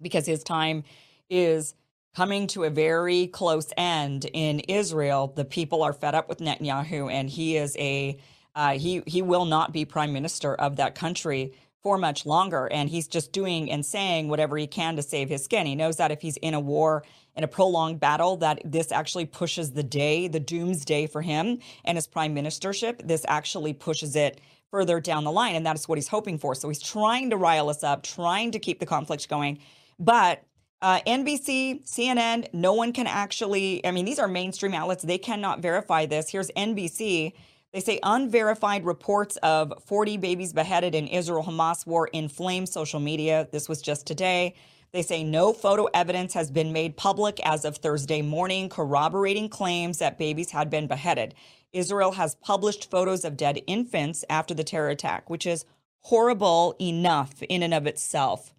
because 0.02 0.26
his 0.26 0.44
time 0.44 0.84
is 1.30 1.76
coming 2.14 2.48
to 2.48 2.66
a 2.66 2.70
very 2.70 3.28
close 3.28 3.72
end 3.78 4.26
in 4.34 4.60
Israel. 4.60 5.32
The 5.34 5.46
people 5.46 5.82
are 5.82 5.94
fed 5.94 6.14
up 6.14 6.28
with 6.28 6.40
Netanyahu, 6.40 7.10
and 7.10 7.30
he 7.30 7.56
is 7.56 7.78
a 7.78 8.18
uh, 8.56 8.78
he 8.78 9.02
he 9.08 9.22
will 9.22 9.46
not 9.46 9.72
be 9.72 9.86
prime 9.86 10.12
minister 10.12 10.54
of 10.56 10.76
that 10.76 10.94
country 10.94 11.54
for 11.84 11.98
much 11.98 12.26
longer. 12.26 12.68
And 12.72 12.90
he's 12.90 13.08
just 13.08 13.34
doing 13.34 13.70
and 13.70 13.86
saying 13.86 14.30
whatever 14.30 14.58
he 14.58 14.66
can 14.66 14.96
to 14.96 15.04
save 15.04 15.30
his 15.30 15.44
skin. 15.44 15.68
He 15.68 15.76
knows 15.76 15.98
that 15.98 16.12
if 16.12 16.22
he's 16.22 16.38
in 16.38 16.54
a 16.54 16.60
war, 16.60 17.04
in 17.36 17.44
a 17.44 17.48
prolonged 17.48 18.00
battle, 18.00 18.38
that 18.38 18.62
this 18.64 18.92
actually 18.92 19.26
pushes 19.26 19.72
the 19.72 19.84
day, 19.84 20.28
the 20.30 20.40
doomsday 20.40 21.08
for 21.08 21.22
him 21.22 21.60
and 21.84 21.98
his 21.98 22.08
prime 22.08 22.34
ministership. 22.34 23.06
This 23.06 23.26
actually 23.28 23.74
pushes 23.74 24.16
it 24.16 24.40
further 24.72 25.00
down 25.00 25.26
the 25.26 25.32
line. 25.32 25.56
And 25.56 25.66
that's 25.66 25.88
what 25.88 25.98
he's 25.98 26.08
hoping 26.08 26.40
for. 26.40 26.56
So 26.56 26.70
he's 26.70 26.82
trying 26.82 27.30
to 27.32 27.38
rile 27.38 27.70
us 27.70 27.84
up, 27.84 28.02
trying 28.02 28.52
to 28.52 28.60
keep 28.60 28.80
the 28.80 28.86
conflict 28.86 29.28
going. 29.28 29.60
But 30.00 30.44
uh, 30.82 31.02
NBC, 31.06 31.86
CNN, 31.86 32.48
no 32.54 32.74
one 32.74 32.94
can 32.94 33.08
actually, 33.08 33.86
I 33.86 33.92
mean, 33.92 34.06
these 34.06 34.20
are 34.20 34.28
mainstream 34.28 34.74
outlets. 34.74 35.04
They 35.04 35.18
cannot 35.18 35.62
verify 35.62 36.06
this. 36.06 36.30
Here's 36.30 36.50
NBC 36.52 37.34
they 37.74 37.80
say 37.80 38.00
unverified 38.04 38.86
reports 38.86 39.36
of 39.38 39.74
40 39.86 40.18
babies 40.18 40.54
beheaded 40.54 40.94
in 40.94 41.08
Israel 41.08 41.44
Hamas 41.44 41.88
war 41.88 42.08
inflame 42.14 42.68
social 42.68 43.00
media. 43.00 43.48
This 43.52 43.68
was 43.68 43.82
just 43.82 44.06
today. 44.06 44.54
They 44.92 45.02
say 45.02 45.24
no 45.24 45.54
photo 45.54 45.86
evidence 45.86 46.36
has 46.36 46.52
been 46.52 46.72
made 46.72 46.96
public 46.98 47.40
as 47.44 47.66
of 47.66 47.78
Thursday 47.78 48.22
morning, 48.22 48.70
corroborating 48.70 49.50
claims 49.50 49.98
that 49.98 50.20
babies 50.20 50.52
had 50.52 50.70
been 50.70 50.86
beheaded. 50.86 51.34
Israel 51.74 52.12
has 52.12 52.36
published 52.36 52.92
photos 52.92 53.26
of 53.26 53.36
dead 53.36 53.60
infants 53.66 54.24
after 54.30 54.54
the 54.54 54.64
terror 54.64 54.90
attack, 54.90 55.32
which 55.32 55.48
is 55.48 55.66
horrible 56.02 56.76
enough 56.80 57.42
in 57.42 57.64
and 57.64 57.74
of 57.74 57.88
itself. 57.88 58.54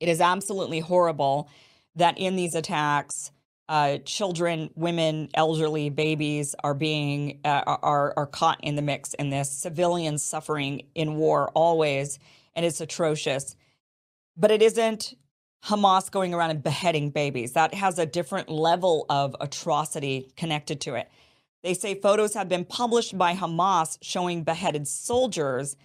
It 0.00 0.08
is 0.08 0.22
absolutely 0.22 0.80
horrible 0.80 1.50
that 1.94 2.16
in 2.16 2.36
these 2.36 2.54
attacks, 2.54 3.30
uh, 3.68 3.98
children, 4.04 4.70
women, 4.74 5.30
elderly, 5.34 5.88
babies 5.88 6.54
are 6.62 6.74
being 6.74 7.40
uh, 7.44 7.62
are 7.66 8.12
are 8.16 8.26
caught 8.26 8.62
in 8.62 8.76
the 8.76 8.82
mix 8.82 9.14
in 9.14 9.30
this. 9.30 9.50
Civilians 9.50 10.22
suffering 10.22 10.86
in 10.94 11.16
war 11.16 11.50
always, 11.54 12.18
and 12.54 12.66
it's 12.66 12.80
atrocious. 12.80 13.56
But 14.36 14.50
it 14.50 14.60
isn't 14.60 15.14
Hamas 15.64 16.10
going 16.10 16.34
around 16.34 16.50
and 16.50 16.62
beheading 16.62 17.10
babies. 17.10 17.52
That 17.52 17.72
has 17.72 17.98
a 17.98 18.04
different 18.04 18.50
level 18.50 19.06
of 19.08 19.34
atrocity 19.40 20.30
connected 20.36 20.80
to 20.82 20.94
it. 20.94 21.08
They 21.62 21.72
say 21.72 21.94
photos 21.94 22.34
have 22.34 22.48
been 22.50 22.66
published 22.66 23.16
by 23.16 23.34
Hamas 23.34 23.96
showing 24.02 24.44
beheaded 24.44 24.86
soldiers. 24.86 25.76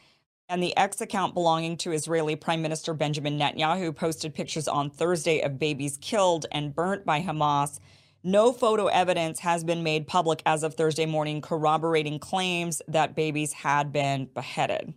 And 0.51 0.63
the 0.63 0.75
X 0.75 0.99
account 0.99 1.35
belonging 1.35 1.77
to 1.77 1.91
Israeli 1.91 2.35
Prime 2.35 2.63
Minister 2.63 2.95
Benjamin 2.95 3.38
Netanyahu 3.38 3.95
posted 3.95 4.33
pictures 4.33 4.67
on 4.67 4.89
Thursday 4.89 5.41
of 5.41 5.59
babies 5.59 5.99
killed 6.01 6.47
and 6.51 6.73
burnt 6.73 7.05
by 7.05 7.21
Hamas. 7.21 7.79
No 8.23 8.51
photo 8.51 8.88
evidence 8.88 9.39
has 9.39 9.63
been 9.63 9.83
made 9.83 10.07
public 10.07 10.41
as 10.47 10.63
of 10.63 10.73
Thursday 10.73 11.05
morning, 11.05 11.39
corroborating 11.39 12.17
claims 12.17 12.81
that 12.88 13.15
babies 13.15 13.53
had 13.53 13.93
been 13.93 14.25
beheaded. 14.33 14.95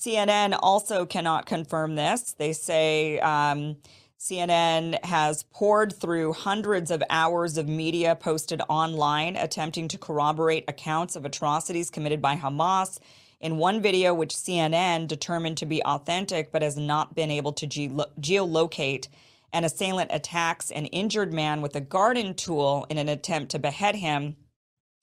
CNN 0.00 0.56
also 0.62 1.04
cannot 1.04 1.46
confirm 1.46 1.96
this. 1.96 2.32
They 2.38 2.52
say 2.52 3.18
um, 3.18 3.78
CNN 4.20 5.04
has 5.04 5.42
pored 5.42 5.92
through 5.92 6.34
hundreds 6.34 6.92
of 6.92 7.02
hours 7.10 7.58
of 7.58 7.66
media 7.66 8.14
posted 8.14 8.62
online 8.68 9.34
attempting 9.34 9.88
to 9.88 9.98
corroborate 9.98 10.64
accounts 10.68 11.16
of 11.16 11.24
atrocities 11.24 11.90
committed 11.90 12.22
by 12.22 12.36
Hamas. 12.36 13.00
In 13.40 13.58
one 13.58 13.82
video, 13.82 14.14
which 14.14 14.34
CNN 14.34 15.08
determined 15.08 15.58
to 15.58 15.66
be 15.66 15.82
authentic 15.84 16.50
but 16.50 16.62
has 16.62 16.76
not 16.76 17.14
been 17.14 17.30
able 17.30 17.52
to 17.54 17.66
ge- 17.66 17.90
geolocate, 18.20 19.08
an 19.52 19.64
assailant 19.64 20.10
attacks 20.12 20.70
an 20.70 20.86
injured 20.86 21.32
man 21.32 21.60
with 21.60 21.76
a 21.76 21.80
garden 21.80 22.34
tool 22.34 22.86
in 22.88 22.98
an 22.98 23.08
attempt 23.08 23.50
to 23.52 23.58
behead 23.58 23.96
him. 23.96 24.36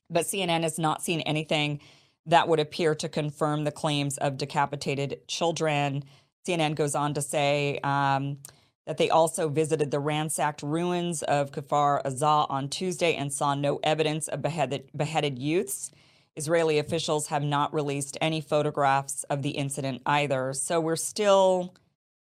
But 0.09 0.25
CNN 0.25 0.63
has 0.63 0.79
not 0.79 1.03
seen 1.03 1.21
anything 1.21 1.79
that 2.25 2.47
would 2.47 2.59
appear 2.59 2.95
to 2.95 3.09
confirm 3.09 3.63
the 3.63 3.71
claims 3.71 4.17
of 4.17 4.37
decapitated 4.37 5.27
children. 5.27 6.03
CNN 6.47 6.75
goes 6.75 6.95
on 6.95 7.13
to 7.13 7.21
say, 7.21 7.79
um, 7.83 8.37
that 8.85 8.97
they 8.97 9.09
also 9.09 9.47
visited 9.47 9.91
the 9.91 9.99
ransacked 9.99 10.61
ruins 10.61 11.23
of 11.23 11.51
Kfar 11.51 12.03
Aza 12.03 12.45
on 12.49 12.69
Tuesday 12.69 13.15
and 13.15 13.31
saw 13.31 13.55
no 13.55 13.79
evidence 13.83 14.27
of 14.27 14.41
beheaded, 14.41 14.89
beheaded 14.95 15.39
youths. 15.39 15.91
Israeli 16.35 16.79
officials 16.79 17.27
have 17.27 17.43
not 17.43 17.73
released 17.73 18.17
any 18.21 18.41
photographs 18.41 19.23
of 19.25 19.41
the 19.41 19.51
incident 19.51 20.01
either. 20.05 20.53
So 20.53 20.79
we're 20.79 20.95
still, 20.95 21.75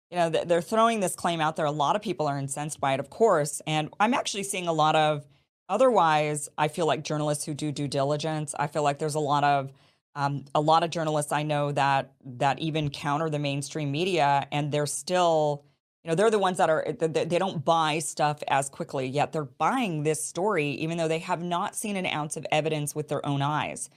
you 0.10 0.18
know, 0.18 0.30
they're 0.30 0.62
throwing 0.62 1.00
this 1.00 1.16
claim 1.16 1.40
out 1.40 1.56
there. 1.56 1.66
A 1.66 1.72
lot 1.72 1.96
of 1.96 2.02
people 2.02 2.28
are 2.28 2.38
incensed 2.38 2.80
by 2.80 2.94
it, 2.94 3.00
of 3.00 3.10
course. 3.10 3.62
And 3.66 3.90
I'm 4.00 4.14
actually 4.14 4.44
seeing 4.44 4.68
a 4.68 4.74
lot 4.74 4.96
of, 4.96 5.26
otherwise, 5.70 6.50
I 6.58 6.68
feel 6.68 6.86
like 6.86 7.04
journalists 7.04 7.46
who 7.46 7.54
do 7.54 7.72
due 7.72 7.88
diligence, 7.88 8.54
I 8.60 8.68
feel 8.68 8.84
like 8.84 9.00
there's 9.00 9.16
a 9.16 9.20
lot 9.20 9.44
of, 9.44 9.72
um, 10.16 10.44
a 10.54 10.60
lot 10.60 10.84
of 10.84 10.90
journalists 10.90 11.32
I 11.32 11.44
know 11.44 11.72
that 11.72 12.12
that 12.26 12.60
even 12.60 12.90
counter 12.90 13.30
the 13.30 13.40
mainstream 13.40 13.92
media, 13.92 14.46
and 14.52 14.70
they're 14.70 14.86
still 14.86 15.64
you 16.04 16.10
know 16.10 16.16
they're 16.16 16.32
the 16.32 16.40
ones 16.40 16.58
that 16.58 16.70
are 16.70 16.84
eh, 16.88 17.08
they 17.08 17.38
don't 17.38 17.64
buy 17.64 18.00
stuff 18.00 18.42
as 18.48 18.70
quickly 18.70 19.08
yet 19.08 19.32
they're 19.32 19.44
buying 19.44 20.04
this 20.04 20.24
story 20.24 20.70
even 20.72 20.98
though 20.98 21.08
they 21.08 21.20
have 21.20 21.42
not 21.42 21.76
seen 21.76 21.96
an 21.96 22.06
ounce 22.06 22.38
of 22.38 22.46
evidence 22.52 22.96
with 22.96 23.08
their 23.08 23.26
own 23.26 23.42
eyes. 23.42 23.90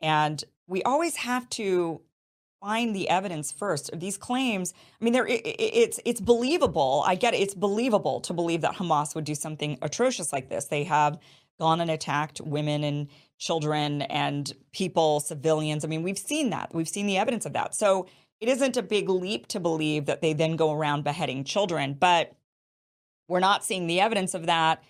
And 0.00 0.42
we 0.66 0.82
always 0.82 1.16
have 1.16 1.48
to 1.50 2.00
find 2.60 2.94
the 2.94 3.08
evidence 3.08 3.50
first. 3.52 3.90
These 3.98 4.16
claims 4.16 4.74
i 5.00 5.04
mean 5.04 5.12
they're 5.12 5.26
it, 5.26 5.42
it's 5.44 6.00
it's 6.04 6.20
believable 6.20 7.04
i 7.06 7.14
get 7.14 7.34
it 7.34 7.38
it's 7.38 7.54
believable 7.54 8.20
to 8.20 8.32
believe 8.32 8.62
that 8.62 8.74
hamas 8.74 9.14
would 9.14 9.24
do 9.24 9.34
something 9.34 9.78
atrocious 9.82 10.32
like 10.32 10.48
this. 10.48 10.66
They 10.66 10.84
have 10.84 11.18
gone 11.58 11.80
and 11.80 11.90
attacked 11.90 12.40
women 12.40 12.84
and 12.84 13.08
children 13.38 14.02
and 14.02 14.52
people 14.72 15.20
civilians. 15.20 15.84
I 15.84 15.88
mean 15.88 16.02
we've 16.02 16.18
seen 16.18 16.50
that 16.50 16.74
we've 16.74 16.88
seen 16.88 17.06
the 17.06 17.16
evidence 17.18 17.46
of 17.46 17.54
that. 17.54 17.74
So 17.74 18.06
it 18.40 18.48
isn't 18.48 18.76
a 18.76 18.82
big 18.82 19.08
leap 19.08 19.46
to 19.48 19.60
believe 19.60 20.06
that 20.06 20.20
they 20.22 20.32
then 20.32 20.56
go 20.56 20.72
around 20.72 21.04
beheading 21.04 21.44
children, 21.44 21.94
but 21.98 22.32
we're 23.28 23.40
not 23.40 23.64
seeing 23.64 23.86
the 23.86 24.00
evidence 24.00 24.34
of 24.34 24.46
that. 24.46 24.82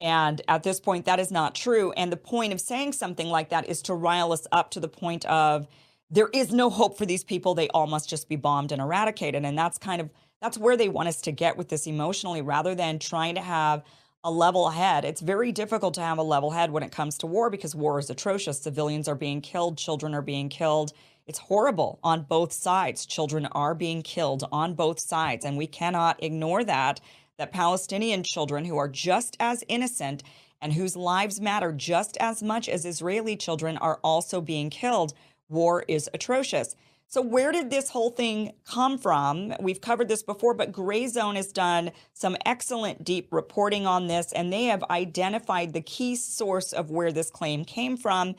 And 0.00 0.40
at 0.48 0.62
this 0.62 0.80
point, 0.80 1.04
that 1.04 1.20
is 1.20 1.30
not 1.30 1.54
true. 1.54 1.92
And 1.92 2.10
the 2.12 2.16
point 2.16 2.52
of 2.52 2.60
saying 2.60 2.92
something 2.92 3.28
like 3.28 3.50
that 3.50 3.68
is 3.68 3.80
to 3.82 3.94
rile 3.94 4.32
us 4.32 4.46
up 4.52 4.70
to 4.72 4.80
the 4.80 4.88
point 4.88 5.24
of 5.26 5.66
there 6.10 6.28
is 6.32 6.52
no 6.52 6.70
hope 6.70 6.98
for 6.98 7.06
these 7.06 7.24
people. 7.24 7.54
They 7.54 7.68
all 7.68 7.86
must 7.86 8.08
just 8.08 8.28
be 8.28 8.36
bombed 8.36 8.72
and 8.72 8.82
eradicated. 8.82 9.44
And 9.44 9.56
that's 9.56 9.78
kind 9.78 10.00
of 10.00 10.10
that's 10.42 10.58
where 10.58 10.76
they 10.76 10.88
want 10.88 11.08
us 11.08 11.22
to 11.22 11.32
get 11.32 11.56
with 11.56 11.68
this 11.68 11.86
emotionally 11.86 12.42
rather 12.42 12.74
than 12.74 12.98
trying 12.98 13.34
to 13.36 13.40
have 13.40 13.82
a 14.24 14.30
level 14.30 14.68
head. 14.68 15.04
It's 15.04 15.20
very 15.20 15.52
difficult 15.52 15.94
to 15.94 16.00
have 16.00 16.18
a 16.18 16.22
level 16.22 16.50
head 16.50 16.70
when 16.70 16.82
it 16.82 16.92
comes 16.92 17.16
to 17.18 17.26
war 17.26 17.48
because 17.48 17.74
war 17.74 17.98
is 17.98 18.10
atrocious. 18.10 18.60
Civilians 18.60 19.08
are 19.08 19.14
being 19.14 19.40
killed, 19.40 19.78
children 19.78 20.14
are 20.14 20.22
being 20.22 20.48
killed. 20.48 20.92
It's 21.26 21.38
horrible 21.38 21.98
on 22.02 22.24
both 22.24 22.52
sides. 22.52 23.06
Children 23.06 23.46
are 23.52 23.74
being 23.74 24.02
killed 24.02 24.44
on 24.52 24.74
both 24.74 25.00
sides, 25.00 25.44
and 25.44 25.56
we 25.56 25.66
cannot 25.66 26.22
ignore 26.22 26.64
that. 26.64 27.00
That 27.38 27.50
Palestinian 27.50 28.22
children 28.22 28.64
who 28.64 28.76
are 28.76 28.88
just 28.88 29.36
as 29.40 29.64
innocent 29.66 30.22
and 30.60 30.72
whose 30.72 30.96
lives 30.96 31.40
matter 31.40 31.72
just 31.72 32.16
as 32.18 32.42
much 32.42 32.68
as 32.68 32.84
Israeli 32.84 33.36
children 33.36 33.76
are 33.78 33.98
also 34.04 34.40
being 34.40 34.70
killed. 34.70 35.14
War 35.48 35.84
is 35.88 36.08
atrocious. 36.14 36.76
So, 37.08 37.22
where 37.22 37.52
did 37.52 37.70
this 37.70 37.90
whole 37.90 38.10
thing 38.10 38.52
come 38.64 38.98
from? 38.98 39.54
We've 39.60 39.80
covered 39.80 40.08
this 40.08 40.22
before, 40.22 40.54
but 40.54 40.72
Grayzone 40.72 41.36
has 41.36 41.52
done 41.52 41.90
some 42.12 42.36
excellent 42.44 43.02
deep 43.02 43.32
reporting 43.32 43.86
on 43.86 44.06
this, 44.06 44.32
and 44.32 44.52
they 44.52 44.64
have 44.64 44.82
identified 44.84 45.72
the 45.72 45.80
key 45.80 46.16
source 46.16 46.72
of 46.72 46.90
where 46.90 47.12
this 47.12 47.30
claim 47.30 47.64
came 47.64 47.96
from. 47.96 48.34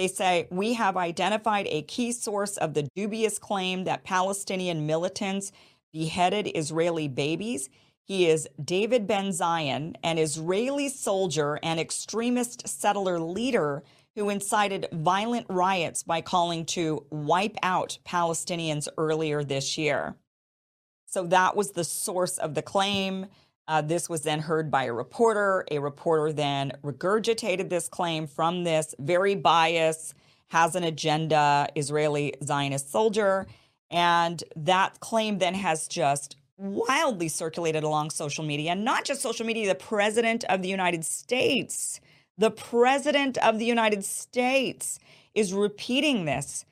They 0.00 0.08
say, 0.08 0.48
We 0.50 0.72
have 0.72 0.96
identified 0.96 1.66
a 1.68 1.82
key 1.82 2.12
source 2.12 2.56
of 2.56 2.72
the 2.72 2.88
dubious 2.96 3.38
claim 3.38 3.84
that 3.84 4.02
Palestinian 4.02 4.86
militants 4.86 5.52
beheaded 5.92 6.50
Israeli 6.54 7.06
babies. 7.06 7.68
He 8.04 8.26
is 8.26 8.48
David 8.64 9.06
Ben 9.06 9.30
Zion, 9.30 9.98
an 10.02 10.16
Israeli 10.16 10.88
soldier 10.88 11.58
and 11.62 11.78
extremist 11.78 12.66
settler 12.66 13.20
leader 13.20 13.82
who 14.16 14.30
incited 14.30 14.88
violent 14.90 15.44
riots 15.50 16.02
by 16.02 16.22
calling 16.22 16.64
to 16.64 17.04
wipe 17.10 17.58
out 17.62 17.98
Palestinians 18.08 18.88
earlier 18.96 19.44
this 19.44 19.76
year. 19.76 20.14
So 21.04 21.26
that 21.26 21.54
was 21.54 21.72
the 21.72 21.84
source 21.84 22.38
of 22.38 22.54
the 22.54 22.62
claim. 22.62 23.26
Uh, 23.70 23.80
this 23.80 24.08
was 24.08 24.22
then 24.22 24.40
heard 24.40 24.68
by 24.68 24.82
a 24.86 24.92
reporter. 24.92 25.64
A 25.70 25.78
reporter 25.78 26.32
then 26.32 26.72
regurgitated 26.82 27.68
this 27.68 27.88
claim 27.88 28.26
from 28.26 28.64
this 28.64 28.96
very 28.98 29.36
biased, 29.36 30.14
has 30.48 30.74
an 30.74 30.82
agenda 30.82 31.68
Israeli 31.76 32.34
Zionist 32.42 32.90
soldier. 32.90 33.46
And 33.88 34.42
that 34.56 34.98
claim 34.98 35.38
then 35.38 35.54
has 35.54 35.86
just 35.86 36.34
wildly 36.56 37.28
circulated 37.28 37.84
along 37.84 38.10
social 38.10 38.44
media, 38.44 38.72
and 38.72 38.84
not 38.84 39.04
just 39.04 39.22
social 39.22 39.46
media, 39.46 39.68
the 39.68 39.76
president 39.76 40.42
of 40.48 40.62
the 40.62 40.68
United 40.68 41.04
States. 41.04 42.00
The 42.36 42.50
president 42.50 43.38
of 43.38 43.60
the 43.60 43.66
United 43.66 44.04
States 44.04 44.98
is 45.32 45.54
repeating 45.54 46.24
this 46.24 46.64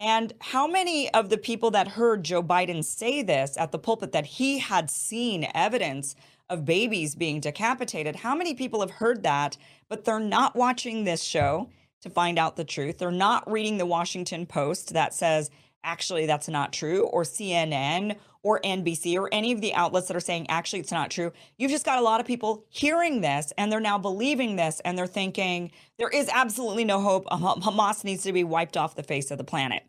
and 0.00 0.32
how 0.40 0.66
many 0.66 1.12
of 1.12 1.28
the 1.28 1.36
people 1.36 1.70
that 1.72 1.88
heard 1.88 2.24
Joe 2.24 2.42
Biden 2.42 2.82
say 2.82 3.22
this 3.22 3.56
at 3.58 3.70
the 3.70 3.78
pulpit 3.78 4.12
that 4.12 4.24
he 4.24 4.58
had 4.58 4.90
seen 4.90 5.46
evidence 5.54 6.16
of 6.48 6.64
babies 6.64 7.14
being 7.14 7.38
decapitated, 7.38 8.16
how 8.16 8.34
many 8.34 8.54
people 8.54 8.80
have 8.80 8.92
heard 8.92 9.22
that, 9.22 9.58
but 9.90 10.04
they're 10.04 10.18
not 10.18 10.56
watching 10.56 11.04
this 11.04 11.22
show 11.22 11.68
to 12.00 12.08
find 12.08 12.38
out 12.38 12.56
the 12.56 12.64
truth? 12.64 12.96
They're 12.96 13.10
not 13.10 13.48
reading 13.48 13.76
the 13.76 13.84
Washington 13.84 14.46
Post 14.46 14.94
that 14.94 15.12
says, 15.12 15.50
actually, 15.84 16.24
that's 16.24 16.48
not 16.48 16.72
true, 16.72 17.02
or 17.02 17.22
CNN 17.22 18.16
or 18.42 18.58
NBC 18.62 19.16
or 19.16 19.28
any 19.32 19.52
of 19.52 19.60
the 19.60 19.74
outlets 19.74 20.08
that 20.08 20.16
are 20.16 20.20
saying, 20.20 20.48
actually, 20.48 20.80
it's 20.80 20.90
not 20.90 21.10
true. 21.10 21.30
You've 21.58 21.70
just 21.70 21.84
got 21.84 21.98
a 21.98 22.02
lot 22.02 22.20
of 22.20 22.26
people 22.26 22.64
hearing 22.70 23.20
this 23.20 23.52
and 23.58 23.70
they're 23.70 23.80
now 23.80 23.98
believing 23.98 24.56
this 24.56 24.80
and 24.80 24.96
they're 24.96 25.06
thinking, 25.06 25.70
there 25.98 26.08
is 26.08 26.30
absolutely 26.32 26.84
no 26.84 27.02
hope. 27.02 27.26
Hamas 27.26 28.02
needs 28.02 28.22
to 28.22 28.32
be 28.32 28.44
wiped 28.44 28.78
off 28.78 28.94
the 28.94 29.02
face 29.02 29.30
of 29.30 29.36
the 29.36 29.44
planet. 29.44 29.82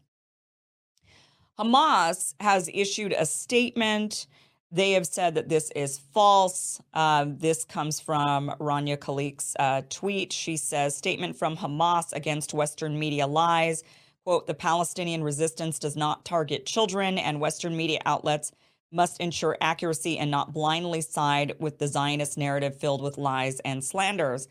Hamas 1.61 2.33
has 2.39 2.69
issued 2.73 3.13
a 3.13 3.25
statement. 3.25 4.25
They 4.71 4.93
have 4.93 5.05
said 5.05 5.35
that 5.35 5.49
this 5.49 5.69
is 5.75 5.99
false. 5.99 6.81
Um, 6.93 7.37
this 7.37 7.65
comes 7.65 7.99
from 7.99 8.49
Rania 8.59 8.97
Khalek's 8.97 9.55
uh, 9.59 9.83
tweet. 9.89 10.33
She 10.33 10.57
says, 10.57 10.95
statement 10.95 11.35
from 11.35 11.57
Hamas 11.57 12.13
against 12.13 12.53
Western 12.53 12.97
media 12.97 13.27
lies. 13.27 13.83
Quote, 14.25 14.47
the 14.47 14.55
Palestinian 14.55 15.23
resistance 15.23 15.77
does 15.77 15.95
not 15.95 16.25
target 16.25 16.65
children, 16.65 17.17
and 17.17 17.39
Western 17.39 17.77
media 17.77 17.99
outlets 18.05 18.51
must 18.91 19.19
ensure 19.19 19.57
accuracy 19.61 20.17
and 20.17 20.31
not 20.31 20.53
blindly 20.53 21.01
side 21.01 21.53
with 21.59 21.77
the 21.77 21.87
Zionist 21.87 22.37
narrative 22.37 22.75
filled 22.79 23.01
with 23.01 23.17
lies 23.17 23.59
and 23.61 23.83
slanders. 23.83 24.47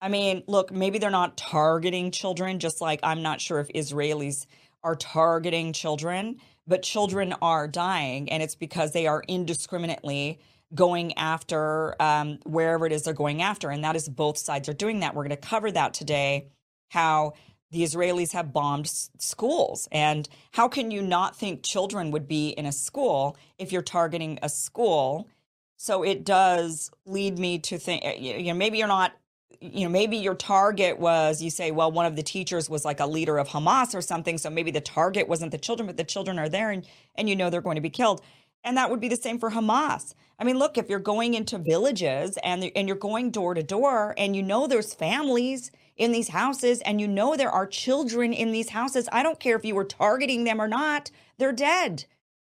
I 0.00 0.08
mean, 0.08 0.42
look, 0.46 0.72
maybe 0.72 0.98
they're 0.98 1.10
not 1.10 1.36
targeting 1.36 2.10
children, 2.10 2.58
just 2.58 2.80
like 2.80 3.00
I'm 3.02 3.22
not 3.22 3.40
sure 3.40 3.60
if 3.60 3.68
Israelis 3.68 4.46
are 4.82 4.96
targeting 4.96 5.72
children, 5.72 6.36
but 6.66 6.82
children 6.82 7.34
are 7.42 7.68
dying, 7.68 8.30
and 8.30 8.42
it's 8.42 8.54
because 8.54 8.92
they 8.92 9.06
are 9.06 9.22
indiscriminately 9.28 10.40
going 10.74 11.16
after 11.16 12.00
um, 12.00 12.38
wherever 12.44 12.86
it 12.86 12.92
is 12.92 13.02
they're 13.02 13.14
going 13.14 13.42
after. 13.42 13.70
And 13.70 13.84
that 13.84 13.96
is 13.96 14.08
both 14.08 14.36
sides 14.36 14.68
are 14.68 14.74
doing 14.74 15.00
that. 15.00 15.14
We're 15.14 15.22
going 15.22 15.30
to 15.30 15.48
cover 15.48 15.70
that 15.70 15.94
today 15.94 16.48
how 16.88 17.34
the 17.70 17.82
Israelis 17.82 18.32
have 18.32 18.52
bombed 18.52 18.86
s- 18.86 19.10
schools. 19.18 19.88
And 19.92 20.28
how 20.52 20.68
can 20.68 20.90
you 20.90 21.02
not 21.02 21.36
think 21.36 21.62
children 21.62 22.10
would 22.10 22.26
be 22.28 22.48
in 22.50 22.66
a 22.66 22.72
school 22.72 23.36
if 23.58 23.72
you're 23.72 23.82
targeting 23.82 24.38
a 24.42 24.48
school? 24.48 25.28
So 25.76 26.02
it 26.02 26.24
does 26.24 26.90
lead 27.04 27.38
me 27.38 27.58
to 27.60 27.78
think, 27.78 28.04
uh, 28.04 28.14
you 28.18 28.44
know, 28.44 28.54
maybe 28.54 28.78
you're 28.78 28.88
not, 28.88 29.12
you 29.60 29.84
know, 29.84 29.90
maybe 29.90 30.16
your 30.16 30.34
target 30.34 30.98
was, 30.98 31.42
you 31.42 31.50
say, 31.50 31.70
well, 31.70 31.90
one 31.90 32.06
of 32.06 32.16
the 32.16 32.22
teachers 32.22 32.68
was 32.68 32.84
like 32.84 33.00
a 33.00 33.06
leader 33.06 33.38
of 33.38 33.48
Hamas 33.48 33.94
or 33.94 34.00
something. 34.00 34.38
So 34.38 34.50
maybe 34.50 34.70
the 34.70 34.80
target 34.80 35.28
wasn't 35.28 35.52
the 35.52 35.58
children, 35.58 35.86
but 35.86 35.96
the 35.96 36.04
children 36.04 36.38
are 36.38 36.48
there 36.48 36.70
and, 36.70 36.86
and 37.14 37.28
you 37.28 37.36
know 37.36 37.50
they're 37.50 37.60
going 37.60 37.76
to 37.76 37.80
be 37.80 37.90
killed. 37.90 38.22
And 38.64 38.76
that 38.76 38.90
would 38.90 39.00
be 39.00 39.08
the 39.08 39.16
same 39.16 39.38
for 39.38 39.50
Hamas. 39.50 40.14
I 40.38 40.44
mean, 40.44 40.58
look, 40.58 40.76
if 40.76 40.88
you're 40.88 40.98
going 40.98 41.34
into 41.34 41.58
villages 41.58 42.36
and, 42.42 42.70
and 42.74 42.88
you're 42.88 42.96
going 42.96 43.30
door 43.30 43.54
to 43.54 43.62
door 43.62 44.14
and 44.18 44.34
you 44.36 44.42
know 44.42 44.66
there's 44.66 44.92
families 44.92 45.70
in 45.96 46.12
these 46.12 46.28
houses 46.28 46.80
and 46.82 47.00
you 47.00 47.08
know 47.08 47.36
there 47.36 47.50
are 47.50 47.66
children 47.66 48.32
in 48.32 48.52
these 48.52 48.70
houses, 48.70 49.08
I 49.12 49.22
don't 49.22 49.40
care 49.40 49.56
if 49.56 49.64
you 49.64 49.74
were 49.74 49.84
targeting 49.84 50.44
them 50.44 50.60
or 50.60 50.68
not, 50.68 51.10
they're 51.38 51.52
dead. 51.52 52.04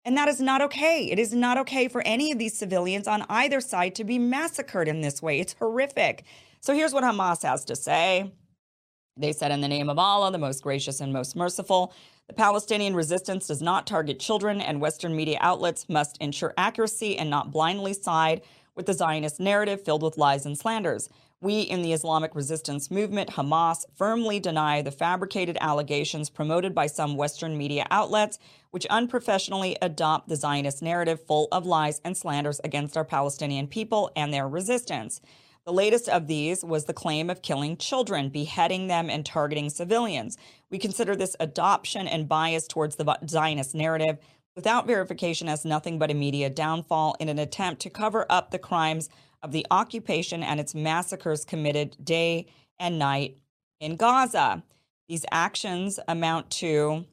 And 0.04 0.18
that 0.18 0.28
is 0.28 0.42
not 0.42 0.62
okay. 0.64 1.06
It 1.12 1.20
is 1.20 1.34
not 1.34 1.58
okay 1.60 1.88
for 1.88 2.02
any 2.02 2.32
of 2.32 2.40
these 2.40 2.58
civilians 2.58 3.08
on 3.08 3.26
either 3.30 3.62
side 3.62 3.94
to 3.96 4.04
be 4.04 4.18
massacred 4.18 4.88
in 4.88 5.02
this 5.02 5.22
way. 5.22 5.40
It's 5.40 5.54
horrific. 5.54 6.24
So 6.60 6.74
here's 6.74 6.94
what 6.94 7.04
Hamas 7.04 7.44
has 7.44 7.66
to 7.66 7.76
say. 7.76 8.32
They 9.18 9.34
said, 9.34 9.52
in 9.52 9.62
the 9.62 9.68
name 9.68 9.90
of 9.90 10.00
Allah, 10.00 10.32
the 10.32 10.38
most 10.38 10.64
gracious 10.64 11.02
and 11.02 11.12
most 11.14 11.36
merciful, 11.36 11.94
the 12.28 12.34
Palestinian 12.34 12.96
resistance 12.96 13.48
does 13.48 13.62
not 13.62 13.86
target 13.86 14.20
children, 14.20 14.62
and 14.62 14.80
Western 14.80 15.16
media 15.16 15.38
outlets 15.42 15.88
must 15.90 16.18
ensure 16.20 16.54
accuracy 16.58 17.18
and 17.18 17.30
not 17.30 17.52
blindly 17.52 17.94
side 17.94 18.42
with 18.74 18.86
the 18.86 18.94
Zionist 18.94 19.40
narrative 19.40 19.84
filled 19.84 20.02
with 20.02 20.18
lies 20.18 20.46
and 20.46 20.58
slanders. 20.58 21.10
We 21.44 21.62
in 21.62 21.82
the 21.82 21.92
Islamic 21.92 22.36
resistance 22.36 22.92
movement, 22.92 23.32
Hamas, 23.32 23.84
firmly 23.96 24.40
deny 24.40 24.84
the 24.84 24.92
fabricated 24.92 25.58
allegations 25.60 26.30
promoted 26.30 26.76
by 26.76 26.86
some 26.86 27.16
Western 27.16 27.58
media 27.58 27.88
outlets, 27.90 28.38
which 28.70 28.86
unprofessionally 28.92 29.76
adopt 29.82 30.30
the 30.30 30.36
Zionist 30.36 30.84
narrative 30.84 31.20
full 31.26 31.48
of 31.52 31.66
lies 31.66 32.00
and 32.06 32.16
slanders 32.16 32.62
against 32.64 32.96
our 32.96 33.04
Palestinian 33.04 33.66
people 33.66 34.12
and 34.16 34.32
their 34.32 34.48
resistance. 34.48 35.20
The 35.66 35.74
latest 35.74 36.08
of 36.08 36.28
these 36.28 36.64
was 36.64 36.86
the 36.86 36.94
claim 36.94 37.28
of 37.28 37.42
killing 37.42 37.76
children, 37.76 38.30
beheading 38.30 38.86
them, 38.86 39.10
and 39.10 39.26
targeting 39.26 39.72
civilians. 39.72 40.38
We 40.70 40.78
consider 40.78 41.16
this 41.16 41.36
adoption 41.40 42.08
and 42.08 42.30
bias 42.30 42.68
towards 42.68 42.98
the 42.98 43.18
Zionist 43.28 43.74
narrative 43.74 44.20
without 44.56 44.86
verification 44.86 45.50
as 45.50 45.66
nothing 45.66 45.98
but 45.98 46.12
a 46.12 46.14
media 46.14 46.52
downfall 46.52 47.16
in 47.20 47.30
an 47.30 47.40
attempt 47.40 47.82
to 47.82 47.90
cover 47.90 48.28
up 48.30 48.52
the 48.52 48.60
crimes 48.60 49.10
of 49.44 49.52
the 49.52 49.66
occupation 49.72 50.44
and 50.44 50.60
its 50.60 50.76
massacres 50.76 51.46
committed 51.46 51.96
day 52.04 52.48
and 52.80 53.00
night 53.00 53.38
in 53.80 53.96
Gaza. 53.96 54.64
These 55.08 55.26
actions 55.32 56.00
amount 56.08 56.50
to 56.52 57.06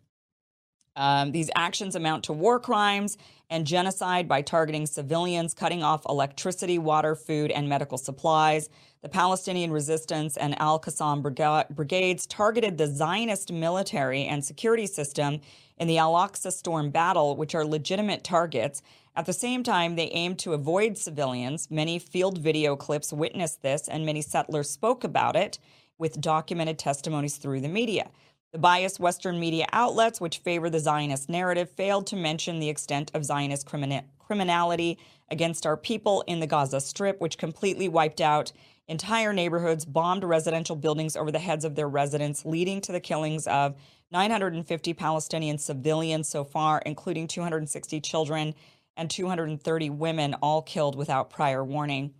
um, 0.94 1.30
these 1.30 1.48
actions 1.54 1.94
amount 1.94 2.24
to 2.24 2.32
war 2.32 2.58
crimes 2.58 3.16
and 3.50 3.64
genocide 3.66 4.26
by 4.26 4.42
targeting 4.42 4.84
civilians, 4.84 5.54
cutting 5.54 5.82
off 5.82 6.04
electricity, 6.08 6.78
water, 6.78 7.14
food, 7.14 7.52
and 7.52 7.68
medical 7.68 7.96
supplies. 7.96 8.68
The 9.00 9.08
Palestinian 9.08 9.70
Resistance 9.70 10.36
and 10.36 10.60
Al 10.60 10.80
Qassam 10.80 11.22
brigades 11.22 12.26
targeted 12.26 12.78
the 12.78 12.88
Zionist 12.88 13.52
military 13.52 14.24
and 14.24 14.44
security 14.44 14.86
system 14.86 15.40
in 15.76 15.86
the 15.86 15.98
Al 15.98 16.14
Aqsa 16.14 16.50
Storm 16.50 16.90
battle, 16.90 17.36
which 17.36 17.54
are 17.54 17.64
legitimate 17.64 18.24
targets. 18.24 18.82
At 19.14 19.26
the 19.26 19.32
same 19.32 19.62
time, 19.62 19.94
they 19.94 20.08
aimed 20.08 20.40
to 20.40 20.52
avoid 20.52 20.98
civilians. 20.98 21.70
Many 21.70 22.00
field 22.00 22.38
video 22.38 22.74
clips 22.74 23.12
witnessed 23.12 23.62
this, 23.62 23.86
and 23.86 24.04
many 24.04 24.20
settlers 24.20 24.68
spoke 24.68 25.04
about 25.04 25.36
it 25.36 25.60
with 25.96 26.20
documented 26.20 26.78
testimonies 26.78 27.36
through 27.36 27.60
the 27.60 27.68
media. 27.68 28.10
The 28.50 28.58
biased 28.58 28.98
Western 28.98 29.38
media 29.38 29.66
outlets, 29.72 30.20
which 30.20 30.38
favor 30.38 30.68
the 30.70 30.80
Zionist 30.80 31.28
narrative, 31.28 31.70
failed 31.70 32.08
to 32.08 32.16
mention 32.16 32.58
the 32.58 32.68
extent 32.68 33.12
of 33.14 33.24
Zionist 33.24 33.64
crimin- 33.64 34.06
criminality 34.18 34.98
against 35.30 35.66
our 35.66 35.76
people 35.76 36.24
in 36.26 36.40
the 36.40 36.46
Gaza 36.48 36.80
Strip, 36.80 37.20
which 37.20 37.38
completely 37.38 37.88
wiped 37.88 38.20
out 38.20 38.50
entire 38.88 39.32
neighborhoods, 39.32 39.84
bombed 39.84 40.24
residential 40.24 40.76
buildings 40.76 41.16
over 41.16 41.30
the 41.30 41.38
heads 41.38 41.64
of 41.64 41.74
their 41.74 41.88
residents, 41.88 42.44
leading 42.44 42.80
to 42.82 42.92
the 42.92 43.00
killings 43.00 43.46
of 43.46 43.76
950 44.10 44.94
Palestinian 44.94 45.58
civilians 45.58 46.28
so 46.28 46.44
far, 46.44 46.82
including 46.86 47.26
260 47.28 48.00
children 48.00 48.54
and 48.96 49.10
230 49.10 49.90
women, 49.90 50.34
all 50.34 50.62
killed 50.62 50.96
without 50.96 51.30
prior 51.30 51.64
warning. 51.64 52.14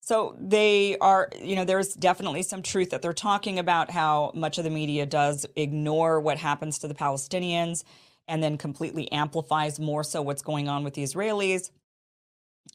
So 0.00 0.36
they 0.38 0.98
are, 0.98 1.30
you 1.40 1.56
know, 1.56 1.64
there's 1.64 1.94
definitely 1.94 2.42
some 2.42 2.60
truth 2.60 2.90
that 2.90 3.00
they're 3.00 3.14
talking 3.14 3.58
about 3.58 3.90
how 3.90 4.32
much 4.34 4.58
of 4.58 4.64
the 4.64 4.70
media 4.70 5.06
does 5.06 5.46
ignore 5.56 6.20
what 6.20 6.36
happens 6.36 6.78
to 6.80 6.88
the 6.88 6.94
Palestinians 6.94 7.84
and 8.28 8.42
then 8.42 8.58
completely 8.58 9.10
amplifies 9.12 9.80
more 9.80 10.04
so 10.04 10.20
what's 10.20 10.42
going 10.42 10.68
on 10.68 10.84
with 10.84 10.92
the 10.92 11.02
Israelis. 11.02 11.70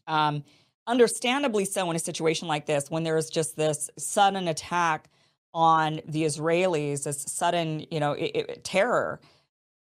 Um, 0.08 0.44
understandably 0.89 1.65
so 1.65 1.89
in 1.89 1.95
a 1.95 1.99
situation 1.99 2.47
like 2.47 2.65
this, 2.65 2.89
when 2.89 3.04
there 3.04 3.15
is 3.15 3.30
just 3.30 3.56
this 3.56 3.89
sudden 3.97 4.47
attack 4.47 5.10
on 5.54 6.02
the 6.08 6.23
Israelis, 6.23 7.04
this 7.04 7.21
sudden, 7.28 7.86
you 7.91 7.99
know, 7.99 8.13
it, 8.13 8.32
it, 8.34 8.63
terror 8.63 9.19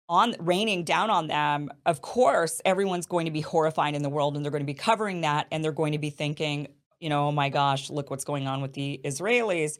on 0.09 0.35
raining 0.39 0.83
down 0.83 1.09
on 1.09 1.27
them, 1.27 1.69
of 1.85 2.01
course, 2.01 2.61
everyone's 2.65 3.05
going 3.05 3.25
to 3.25 3.31
be 3.31 3.41
horrified 3.41 3.93
in 3.93 4.01
the 4.01 4.09
world 4.09 4.35
and 4.35 4.43
they're 4.43 4.51
going 4.51 4.63
to 4.63 4.65
be 4.65 4.73
covering 4.73 5.21
that 5.21 5.47
and 5.51 5.63
they're 5.63 5.71
going 5.71 5.91
to 5.91 5.99
be 5.99 6.09
thinking, 6.09 6.67
you 6.99 7.09
know, 7.09 7.27
oh 7.27 7.31
my 7.31 7.49
gosh, 7.49 7.89
look 7.89 8.09
what's 8.09 8.23
going 8.23 8.47
on 8.47 8.61
with 8.61 8.73
the 8.73 8.99
Israelis. 9.03 9.77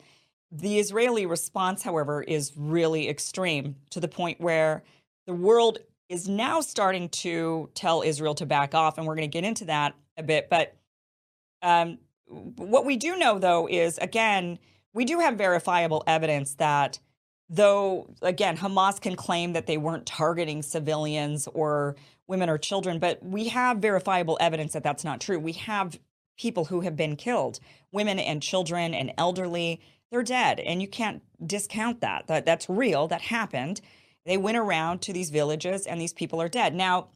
The 0.52 0.78
Israeli 0.80 1.26
response, 1.26 1.82
however, 1.82 2.22
is 2.22 2.54
really 2.56 3.10
extreme 3.10 3.76
to 3.90 4.00
the 4.00 4.08
point 4.08 4.40
where 4.40 4.84
the 5.26 5.34
world 5.34 5.80
is 6.10 6.30
now 6.30 6.62
starting 6.62 7.10
to 7.10 7.70
tell 7.74 8.02
Israel 8.02 8.36
to 8.36 8.46
back 8.46 8.76
off. 8.76 8.98
And 8.98 9.08
we're 9.08 9.16
going 9.16 9.30
to 9.30 9.34
get 9.34 9.44
into 9.44 9.66
that 9.66 9.96
a 10.16 10.24
bit. 10.24 10.50
But 10.50 10.76
um, 11.62 12.00
what 12.28 12.86
we 12.86 12.98
do 12.98 13.16
know, 13.16 13.40
though, 13.40 13.68
is 13.68 13.98
again, 14.00 14.60
we 14.94 15.06
do 15.06 15.20
have 15.20 15.38
verifiable 15.38 16.04
evidence 16.08 16.56
that 16.56 17.00
though, 17.50 18.14
again, 18.22 18.58
Hamas 18.58 19.00
can 19.00 19.16
claim 19.16 19.54
that 19.54 19.68
they 19.68 19.78
weren't 19.78 20.06
targeting 20.06 20.62
civilians 20.62 21.48
or 21.54 21.96
women 22.28 22.50
or 22.50 22.58
children, 22.58 23.00
but 23.00 23.24
we 23.24 23.48
have 23.48 23.78
verifiable 23.78 24.38
evidence 24.42 24.74
that 24.74 24.84
that's 24.84 25.04
not 25.04 25.22
true. 25.22 25.40
We 25.40 25.54
have 25.54 25.98
people 26.38 26.66
who 26.66 26.82
have 26.82 26.96
been 26.96 27.16
killed, 27.16 27.60
women 27.92 28.20
and 28.20 28.44
children 28.44 28.94
and 28.94 29.14
elderly, 29.18 29.82
they're 30.12 30.24
dead. 30.24 30.60
And 30.60 30.82
you 30.82 30.88
can't 30.88 31.22
discount 31.46 32.02
that. 32.02 32.28
that 32.28 32.46
that's 32.46 32.70
real. 32.70 33.08
That 33.08 33.22
happened. 33.22 33.82
They 34.26 34.38
went 34.38 34.58
around 34.58 35.02
to 35.04 35.14
these 35.14 35.30
villages 35.30 35.86
and 35.86 36.00
these 36.00 36.14
people 36.14 36.42
are 36.42 36.50
dead. 36.50 36.76
Now, 36.76 37.08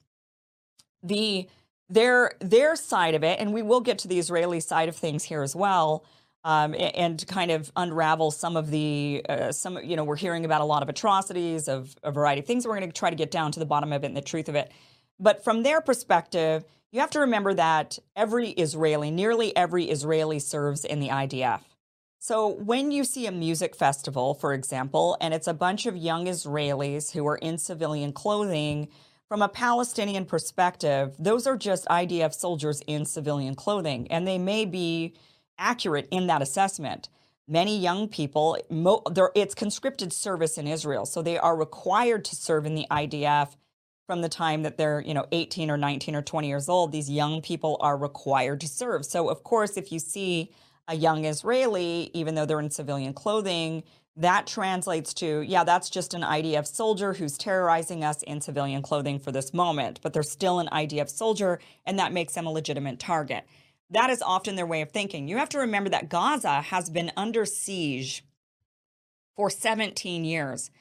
the 1.04 1.47
their 1.91 2.34
their 2.39 2.75
side 2.75 3.15
of 3.15 3.23
it, 3.23 3.39
and 3.39 3.54
we 3.54 3.62
will 3.62 3.82
get 3.82 3.99
to 3.99 4.08
the 4.08 4.19
Israeli 4.19 4.60
side 4.60 4.89
of 4.89 4.95
things 4.95 5.23
here 5.23 5.43
as 5.43 5.56
well. 5.56 6.06
Um, 6.43 6.73
and 6.73 7.23
kind 7.27 7.51
of 7.51 7.71
unravel 7.75 8.32
some 8.32 8.58
of 8.58 8.71
the 8.71 9.23
uh, 9.30 9.51
some 9.51 9.77
you 9.84 9.95
know 9.95 10.04
we're 10.04 10.15
hearing 10.15 10.43
about 10.43 10.62
a 10.62 10.65
lot 10.65 10.82
of 10.82 10.89
atrocities 10.89 11.67
of 11.67 11.95
a 12.01 12.12
variety 12.12 12.39
of 12.39 12.47
things 12.47 12.65
we're 12.65 12.75
going 12.75 12.89
to 12.89 12.99
try 12.99 13.12
to 13.12 13.15
get 13.15 13.30
down 13.30 13.51
to 13.51 13.60
the 13.60 13.65
bottom 13.67 13.93
of 13.93 14.04
it 14.04 14.08
and 14.08 14.17
the 14.17 14.21
truth 14.21 14.49
of 14.49 14.56
it 14.56 14.71
but 15.19 15.43
from 15.43 15.62
their 15.62 15.82
perspective 15.82 16.65
you 16.91 16.99
have 16.99 17.12
to 17.12 17.21
remember 17.21 17.54
that 17.54 17.99
every 18.17 18.49
Israeli, 18.49 19.12
nearly 19.12 19.56
every 19.56 19.86
Israeli 19.89 20.39
serves 20.39 20.84
in 20.84 20.99
the 20.99 21.08
IDF. 21.08 21.62
So 22.19 22.49
when 22.49 22.91
you 22.91 23.06
see 23.06 23.25
a 23.27 23.32
music 23.32 23.75
festival, 23.75 24.34
for 24.34 24.54
example, 24.54 25.17
and 25.21 25.34
it's 25.34 25.47
a 25.47 25.54
bunch 25.54 25.86
of 25.86 25.95
young 25.95 26.25
Israelis 26.25 27.13
who 27.13 27.25
are 27.27 27.38
in 27.38 27.58
civilian 27.58 28.12
clothing, 28.12 28.89
from 29.32 29.41
a 29.41 29.48
Palestinian 29.48 30.26
perspective, 30.26 31.15
those 31.17 31.48
are 31.48 31.56
just 31.56 31.86
IDF 31.86 32.34
soldiers 32.34 32.82
in 32.86 33.06
civilian 33.06 33.56
clothing, 33.56 34.06
and 34.12 34.28
they 34.28 34.38
may 34.38 34.65
be 34.65 35.13
accurate 35.58 36.06
in 36.12 36.28
that 36.28 36.41
assessment. 36.41 37.08
Many 37.48 37.80
young 37.80 38.10
people, 38.10 38.58
it's 39.34 39.56
conscripted 39.56 40.12
service 40.12 40.58
in 40.58 40.67
Israel, 40.67 41.06
so 41.06 41.22
they 41.22 41.38
are 41.38 41.56
required 41.56 42.26
to 42.26 42.36
serve 42.36 42.65
in 42.65 42.76
the 42.76 42.86
IDF 42.91 43.56
from 44.06 44.20
the 44.20 44.28
time 44.28 44.63
that 44.63 44.76
they're, 44.76 45.00
you 45.00 45.13
know, 45.13 45.26
18 45.32 45.72
or 45.72 45.78
19 45.78 46.13
or 46.13 46.22
20 46.22 46.50
years 46.50 46.67
old, 46.67 46.91
these 46.91 47.10
young 47.10 47.41
people 47.41 47.78
are 47.80 47.96
required 47.96 48.60
to 48.60 48.67
serve. 48.67 49.06
So, 49.06 49.30
of 49.30 49.46
course, 49.46 49.78
if 49.78 49.94
you 49.94 50.00
see 50.00 50.52
a 50.89 50.96
young 50.98 51.24
Israeli, 51.24 52.12
even 52.13 52.36
though 52.36 52.46
they're 52.46 52.60
in 52.60 52.70
civilian 52.70 53.13
clothing, 53.13 53.84
that 54.17 54.45
translates 54.45 55.13
to, 55.15 55.41
yeah, 55.41 55.63
that's 55.63 55.89
just 55.89 56.13
an 56.13 56.21
IDF 56.21 56.67
soldier 56.67 57.13
who's 57.13 57.38
terrorizing 57.38 58.04
us 58.04 58.24
in 58.24 58.41
civilian 58.41 58.82
clothing 58.82 59.19
for 59.19 59.32
this 59.32 59.54
moment, 59.54 60.00
but 60.04 60.13
they're 60.13 60.24
still 60.24 60.60
an 60.60 60.67
IDF 60.71 61.10
soldier, 61.10 61.60
and 61.86 61.97
that 61.97 62.13
makes 62.13 62.34
them 62.34 62.45
a 62.45 62.52
legitimate 62.52 63.00
target. 63.00 63.45
That 63.89 64.10
is 64.10 64.21
often 64.21 64.56
their 64.56 64.65
way 64.65 64.82
of 64.82 64.91
thinking. 64.91 65.28
You 65.28 65.38
have 65.38 65.50
to 65.50 65.60
remember 65.60 65.89
that 65.89 66.10
Gaza 66.10 66.62
has 66.62 66.89
been 66.89 67.12
under 67.15 67.45
siege 67.45 68.24
for 69.36 69.50
17 69.50 70.26
years 70.26 70.71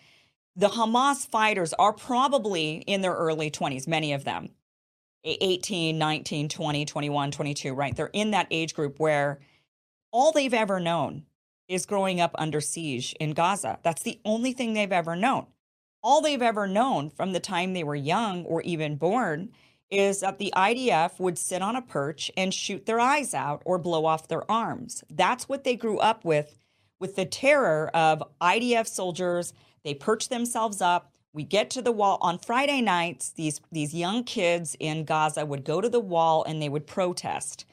the 0.56 0.68
Hamas 0.68 1.26
fighters 1.26 1.72
are 1.74 1.92
probably 1.92 2.82
in 2.86 3.00
their 3.00 3.14
early 3.14 3.50
20s, 3.50 3.86
many 3.86 4.12
of 4.12 4.24
them 4.24 4.50
18, 5.24 5.98
19, 5.98 6.48
20, 6.48 6.84
21, 6.84 7.30
22, 7.30 7.74
right? 7.74 7.94
They're 7.94 8.10
in 8.12 8.30
that 8.32 8.46
age 8.50 8.74
group 8.74 8.98
where 8.98 9.40
all 10.12 10.32
they've 10.32 10.52
ever 10.52 10.80
known 10.80 11.24
is 11.70 11.86
growing 11.86 12.20
up 12.20 12.34
under 12.34 12.60
siege 12.60 13.14
in 13.20 13.32
Gaza. 13.32 13.78
That's 13.84 14.02
the 14.02 14.20
only 14.24 14.52
thing 14.52 14.74
they've 14.74 14.90
ever 14.90 15.14
known. 15.14 15.46
All 16.02 16.20
they've 16.20 16.42
ever 16.42 16.66
known 16.66 17.10
from 17.10 17.32
the 17.32 17.40
time 17.40 17.72
they 17.72 17.84
were 17.84 17.94
young 17.94 18.44
or 18.44 18.60
even 18.62 18.96
born 18.96 19.50
is 19.88 20.20
that 20.20 20.38
the 20.38 20.52
IDF 20.56 21.20
would 21.20 21.38
sit 21.38 21.62
on 21.62 21.76
a 21.76 21.82
perch 21.82 22.30
and 22.36 22.52
shoot 22.52 22.86
their 22.86 22.98
eyes 22.98 23.34
out 23.34 23.62
or 23.64 23.78
blow 23.78 24.04
off 24.04 24.26
their 24.26 24.50
arms. 24.50 25.04
That's 25.08 25.48
what 25.48 25.62
they 25.62 25.76
grew 25.76 25.98
up 25.98 26.24
with, 26.24 26.56
with 26.98 27.14
the 27.14 27.24
terror 27.24 27.88
of 27.94 28.22
IDF 28.40 28.88
soldiers. 28.88 29.52
They 29.84 29.94
perch 29.94 30.28
themselves 30.28 30.80
up. 30.80 31.12
We 31.32 31.44
get 31.44 31.70
to 31.70 31.82
the 31.82 31.92
wall 31.92 32.18
on 32.20 32.38
Friday 32.38 32.80
nights. 32.80 33.30
These 33.30 33.60
these 33.70 33.94
young 33.94 34.24
kids 34.24 34.76
in 34.80 35.04
Gaza 35.04 35.46
would 35.46 35.64
go 35.64 35.80
to 35.80 35.88
the 35.88 36.00
wall 36.00 36.42
and 36.42 36.60
they 36.60 36.68
would 36.68 36.88
protest, 36.88 37.64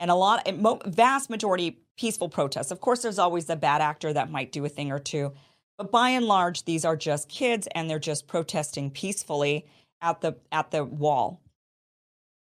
and 0.00 0.10
a 0.10 0.16
lot, 0.16 0.48
vast 0.86 1.30
majority 1.30 1.83
peaceful 1.96 2.28
protests. 2.28 2.70
Of 2.70 2.80
course, 2.80 3.02
there's 3.02 3.18
always 3.18 3.48
a 3.50 3.56
bad 3.56 3.80
actor 3.80 4.12
that 4.12 4.30
might 4.30 4.52
do 4.52 4.64
a 4.64 4.68
thing 4.68 4.90
or 4.92 4.98
two, 4.98 5.32
but 5.78 5.90
by 5.90 6.10
and 6.10 6.26
large, 6.26 6.64
these 6.64 6.84
are 6.84 6.96
just 6.96 7.28
kids 7.28 7.68
and 7.74 7.88
they're 7.88 7.98
just 7.98 8.26
protesting 8.26 8.90
peacefully 8.90 9.66
at 10.00 10.20
the 10.20 10.36
at 10.52 10.70
the 10.70 10.84
wall 10.84 11.40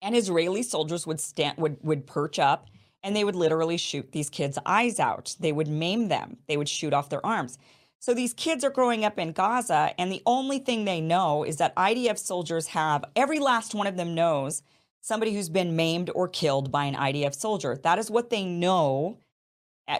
and 0.01 0.15
Israeli 0.15 0.63
soldiers 0.63 1.05
would 1.07 1.19
stand 1.19 1.57
would 1.57 1.77
would 1.83 2.07
perch 2.07 2.39
up 2.39 2.67
and 3.03 3.15
they 3.15 3.23
would 3.23 3.35
literally 3.35 3.77
shoot 3.77 4.11
these 4.11 4.29
kids' 4.29 4.59
eyes 4.65 4.99
out. 4.99 5.35
They 5.39 5.53
would 5.53 5.69
maim 5.69 6.09
them. 6.09 6.37
They 6.47 6.57
would 6.57 6.67
shoot 6.67 6.93
off 6.93 7.09
their 7.09 7.25
arms. 7.25 7.57
So 7.99 8.13
these 8.13 8.33
kids 8.33 8.63
are 8.63 8.69
growing 8.69 9.05
up 9.05 9.19
in 9.19 9.33
Gaza, 9.33 9.93
and 9.97 10.11
the 10.11 10.21
only 10.25 10.59
thing 10.59 10.85
they 10.85 11.01
know 11.01 11.43
is 11.43 11.57
that 11.57 11.75
IDF 11.75 12.17
soldiers 12.17 12.67
have 12.67 13.03
every 13.15 13.39
last 13.39 13.75
one 13.75 13.87
of 13.87 13.97
them 13.97 14.15
knows 14.15 14.63
somebody 15.01 15.33
who's 15.33 15.49
been 15.49 15.75
maimed 15.75 16.09
or 16.15 16.27
killed 16.27 16.71
by 16.71 16.85
an 16.85 16.95
IDF 16.95 17.35
soldier. 17.35 17.77
That 17.77 17.99
is 17.99 18.11
what 18.11 18.29
they 18.29 18.45
know 18.45 19.17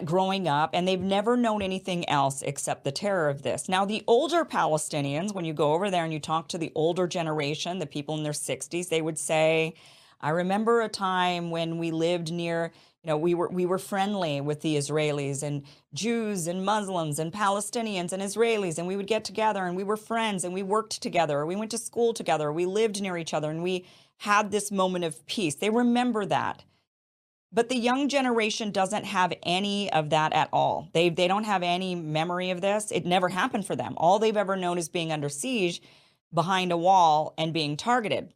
growing 0.04 0.48
up, 0.48 0.70
and 0.72 0.86
they've 0.86 1.00
never 1.00 1.36
known 1.36 1.62
anything 1.62 2.08
else 2.08 2.42
except 2.42 2.84
the 2.84 2.92
terror 2.92 3.28
of 3.28 3.42
this. 3.42 3.68
Now, 3.68 3.84
the 3.84 4.04
older 4.06 4.44
Palestinians, 4.44 5.34
when 5.34 5.44
you 5.44 5.52
go 5.52 5.72
over 5.72 5.90
there 5.90 6.04
and 6.04 6.12
you 6.12 6.20
talk 6.20 6.48
to 6.48 6.58
the 6.58 6.72
older 6.74 7.06
generation, 7.06 7.78
the 7.78 7.86
people 7.86 8.16
in 8.16 8.22
their 8.22 8.32
60s, 8.32 8.88
they 8.88 9.02
would 9.02 9.18
say, 9.18 9.74
I 10.20 10.30
remember 10.30 10.82
a 10.82 10.88
time 10.88 11.50
when 11.50 11.78
we 11.78 11.90
lived 11.90 12.32
near 12.32 12.72
you 13.02 13.08
know 13.08 13.16
we 13.16 13.34
were 13.34 13.48
we 13.48 13.64
were 13.64 13.78
friendly 13.78 14.40
with 14.40 14.60
the 14.60 14.76
Israelis 14.76 15.42
and 15.42 15.62
Jews 15.94 16.46
and 16.46 16.64
Muslims 16.64 17.18
and 17.18 17.32
Palestinians 17.32 18.12
and 18.12 18.22
Israelis 18.22 18.78
and 18.78 18.86
we 18.86 18.96
would 18.96 19.06
get 19.06 19.24
together 19.24 19.64
and 19.64 19.74
we 19.74 19.84
were 19.84 19.96
friends 19.96 20.44
and 20.44 20.52
we 20.52 20.62
worked 20.62 21.00
together 21.00 21.46
we 21.46 21.56
went 21.56 21.70
to 21.70 21.78
school 21.78 22.12
together 22.12 22.52
we 22.52 22.66
lived 22.66 23.00
near 23.00 23.16
each 23.16 23.32
other 23.32 23.50
and 23.50 23.62
we 23.62 23.86
had 24.18 24.50
this 24.50 24.70
moment 24.70 25.04
of 25.04 25.24
peace 25.26 25.54
they 25.54 25.70
remember 25.70 26.26
that 26.26 26.64
but 27.52 27.68
the 27.68 27.76
young 27.76 28.08
generation 28.08 28.70
doesn't 28.70 29.04
have 29.04 29.32
any 29.42 29.92
of 29.92 30.10
that 30.10 30.32
at 30.32 30.48
all. 30.52 30.88
They 30.92 31.08
they 31.10 31.28
don't 31.28 31.44
have 31.44 31.62
any 31.62 31.94
memory 31.94 32.50
of 32.50 32.60
this. 32.60 32.90
It 32.92 33.06
never 33.06 33.28
happened 33.28 33.66
for 33.66 33.76
them. 33.76 33.94
All 33.96 34.18
they've 34.18 34.36
ever 34.36 34.56
known 34.56 34.78
is 34.78 34.88
being 34.88 35.12
under 35.12 35.28
siege 35.28 35.82
behind 36.32 36.72
a 36.72 36.76
wall 36.76 37.34
and 37.38 37.52
being 37.52 37.76
targeted. 37.76 38.32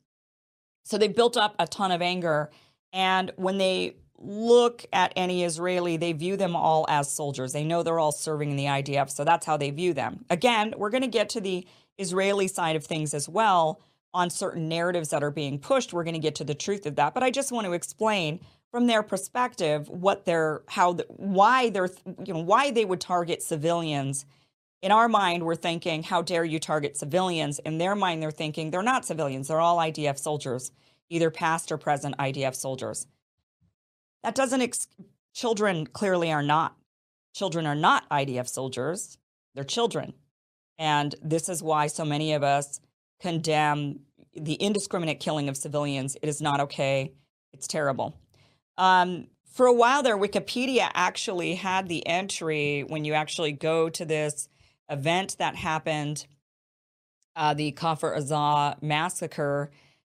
So 0.84 0.98
they 0.98 1.08
built 1.08 1.36
up 1.36 1.54
a 1.58 1.66
ton 1.66 1.92
of 1.92 2.02
anger 2.02 2.50
and 2.92 3.32
when 3.36 3.58
they 3.58 3.96
look 4.18 4.86
at 4.92 5.12
any 5.16 5.44
Israeli, 5.44 5.96
they 5.96 6.12
view 6.12 6.36
them 6.36 6.56
all 6.56 6.86
as 6.88 7.10
soldiers. 7.10 7.52
They 7.52 7.64
know 7.64 7.82
they're 7.82 7.98
all 7.98 8.12
serving 8.12 8.50
in 8.50 8.56
the 8.56 8.66
IDF, 8.66 9.10
so 9.10 9.24
that's 9.24 9.46
how 9.46 9.56
they 9.56 9.70
view 9.70 9.94
them. 9.94 10.24
Again, 10.30 10.74
we're 10.76 10.90
going 10.90 11.02
to 11.02 11.08
get 11.08 11.28
to 11.30 11.40
the 11.40 11.66
Israeli 11.98 12.48
side 12.48 12.76
of 12.76 12.84
things 12.86 13.14
as 13.14 13.28
well 13.28 13.80
on 14.14 14.30
certain 14.30 14.68
narratives 14.68 15.10
that 15.10 15.24
are 15.24 15.30
being 15.32 15.58
pushed. 15.58 15.92
We're 15.92 16.04
going 16.04 16.14
to 16.14 16.20
get 16.20 16.36
to 16.36 16.44
the 16.44 16.54
truth 16.54 16.86
of 16.86 16.96
that, 16.96 17.14
but 17.14 17.22
I 17.22 17.30
just 17.30 17.52
want 17.52 17.66
to 17.66 17.72
explain 17.72 18.40
from 18.74 18.88
their 18.88 19.04
perspective 19.04 19.88
what 19.88 20.24
they're 20.24 20.62
how 20.66 20.94
the, 20.94 21.06
why 21.08 21.70
they're 21.70 21.88
you 22.26 22.34
know 22.34 22.40
why 22.40 22.72
they 22.72 22.84
would 22.84 23.00
target 23.00 23.40
civilians. 23.40 24.26
In 24.82 24.90
our 24.90 25.08
mind 25.08 25.44
we're 25.44 25.54
thinking 25.54 26.02
how 26.02 26.22
dare 26.22 26.44
you 26.44 26.58
target 26.58 26.96
civilians? 26.96 27.60
In 27.60 27.78
their 27.78 27.94
mind 27.94 28.20
they're 28.20 28.32
thinking 28.32 28.72
they're 28.72 28.82
not 28.82 29.06
civilians 29.06 29.46
they're 29.46 29.60
all 29.60 29.76
idf 29.76 30.18
soldiers 30.18 30.72
either 31.08 31.30
past 31.30 31.70
or 31.70 31.78
present 31.78 32.18
idf 32.18 32.56
soldiers. 32.56 33.06
That 34.24 34.34
doesn't 34.34 34.60
ex- 34.60 34.88
children 35.32 35.86
clearly 35.86 36.32
are 36.32 36.42
not 36.42 36.74
children 37.32 37.66
are 37.66 37.76
not 37.76 38.10
idf 38.10 38.48
soldiers 38.48 39.18
they're 39.54 39.62
children. 39.62 40.14
And 40.78 41.14
this 41.22 41.48
is 41.48 41.62
why 41.62 41.86
so 41.86 42.04
many 42.04 42.32
of 42.32 42.42
us 42.42 42.80
condemn 43.20 44.00
the 44.34 44.54
indiscriminate 44.54 45.20
killing 45.20 45.48
of 45.48 45.56
civilians. 45.56 46.16
It 46.20 46.28
is 46.28 46.42
not 46.42 46.58
okay. 46.58 47.12
It's 47.52 47.68
terrible 47.68 48.18
um, 48.78 49.28
for 49.54 49.66
a 49.66 49.72
while 49.72 50.02
there, 50.02 50.18
Wikipedia 50.18 50.90
actually 50.94 51.54
had 51.54 51.88
the 51.88 52.06
entry 52.06 52.84
when 52.88 53.04
you 53.04 53.12
actually 53.12 53.52
go 53.52 53.88
to 53.88 54.04
this 54.04 54.48
event 54.90 55.36
that 55.38 55.54
happened, 55.54 56.26
uh, 57.36 57.54
the 57.54 57.72
Kfar 57.72 58.18
Aza 58.18 58.82
massacre. 58.82 59.70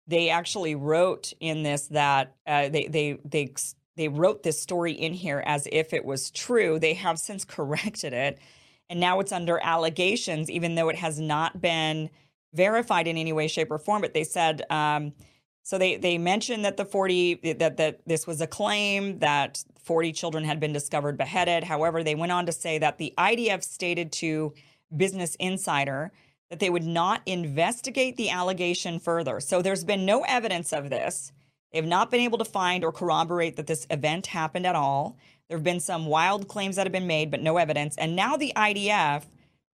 They 0.06 0.30
actually 0.30 0.74
wrote 0.74 1.32
in 1.38 1.64
this 1.64 1.88
that 1.88 2.34
uh, 2.46 2.70
they 2.70 2.86
they 2.86 3.18
they 3.24 3.52
they 3.96 4.08
wrote 4.08 4.42
this 4.42 4.60
story 4.60 4.92
in 4.92 5.12
here 5.12 5.42
as 5.44 5.68
if 5.70 5.92
it 5.92 6.04
was 6.04 6.30
true. 6.30 6.78
They 6.78 6.94
have 6.94 7.18
since 7.18 7.44
corrected 7.56 8.14
it, 8.14 8.38
and 8.88 9.00
now 9.00 9.20
it's 9.20 9.32
under 9.32 9.58
allegations, 9.62 10.50
even 10.50 10.76
though 10.76 10.88
it 10.88 10.96
has 10.96 11.20
not 11.20 11.60
been 11.60 12.08
verified 12.54 13.06
in 13.06 13.18
any 13.18 13.34
way, 13.34 13.48
shape, 13.48 13.70
or 13.70 13.78
form. 13.78 14.00
But 14.00 14.14
they 14.14 14.24
said. 14.24 14.62
Um, 14.70 15.12
so 15.66 15.78
they 15.78 15.96
they 15.96 16.16
mentioned 16.16 16.64
that 16.64 16.76
the 16.76 16.84
40 16.84 17.54
that 17.58 17.76
that 17.76 17.98
this 18.06 18.24
was 18.24 18.40
a 18.40 18.46
claim 18.46 19.18
that 19.18 19.64
40 19.82 20.12
children 20.12 20.44
had 20.44 20.60
been 20.60 20.72
discovered 20.72 21.18
beheaded. 21.18 21.64
However, 21.64 22.04
they 22.04 22.14
went 22.14 22.30
on 22.30 22.46
to 22.46 22.52
say 22.52 22.78
that 22.78 22.98
the 22.98 23.12
IDF 23.18 23.64
stated 23.64 24.12
to 24.12 24.54
Business 24.96 25.34
Insider 25.40 26.12
that 26.50 26.60
they 26.60 26.70
would 26.70 26.84
not 26.84 27.20
investigate 27.26 28.16
the 28.16 28.30
allegation 28.30 29.00
further. 29.00 29.40
So 29.40 29.60
there's 29.60 29.82
been 29.82 30.06
no 30.06 30.22
evidence 30.22 30.72
of 30.72 30.88
this. 30.88 31.32
They've 31.72 31.84
not 31.84 32.12
been 32.12 32.20
able 32.20 32.38
to 32.38 32.44
find 32.44 32.84
or 32.84 32.92
corroborate 32.92 33.56
that 33.56 33.66
this 33.66 33.88
event 33.90 34.28
happened 34.28 34.68
at 34.68 34.76
all. 34.76 35.16
There 35.48 35.58
have 35.58 35.64
been 35.64 35.80
some 35.80 36.06
wild 36.06 36.46
claims 36.46 36.76
that 36.76 36.86
have 36.86 36.92
been 36.92 37.08
made, 37.08 37.32
but 37.32 37.42
no 37.42 37.56
evidence. 37.56 37.96
And 37.96 38.14
now 38.14 38.36
the 38.36 38.52
IDF 38.54 39.24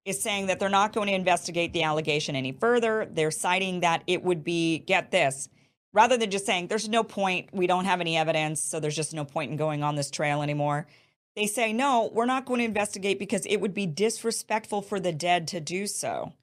is 0.05 0.19
saying 0.19 0.47
that 0.47 0.59
they're 0.59 0.69
not 0.69 0.91
going 0.91 1.09
to 1.09 1.13
investigate 1.13 1.71
the 1.71 1.83
allegation 1.83 2.35
any 2.35 2.51
further. 2.51 3.07
They're 3.11 3.29
citing 3.29 3.81
that 3.81 4.01
it 4.07 4.23
would 4.23 4.43
be, 4.43 4.79
get 4.79 5.11
this, 5.11 5.49
rather 5.93 6.17
than 6.17 6.31
just 6.31 6.45
saying 6.45 6.67
there's 6.67 6.89
no 6.89 7.03
point, 7.03 7.49
we 7.53 7.67
don't 7.67 7.85
have 7.85 8.01
any 8.01 8.17
evidence, 8.17 8.61
so 8.61 8.79
there's 8.79 8.95
just 8.95 9.13
no 9.13 9.23
point 9.23 9.51
in 9.51 9.57
going 9.57 9.83
on 9.83 9.95
this 9.95 10.11
trail 10.11 10.41
anymore. 10.41 10.87
They 11.35 11.47
say, 11.47 11.73
no, 11.73 12.11
we're 12.13 12.25
not 12.25 12.45
going 12.45 12.59
to 12.59 12.65
investigate 12.65 13.17
because 13.17 13.45
it 13.45 13.57
would 13.57 13.73
be 13.73 13.85
disrespectful 13.85 14.81
for 14.81 14.99
the 14.99 15.11
dead 15.11 15.47
to 15.49 15.59
do 15.59 15.87
so, 15.87 16.33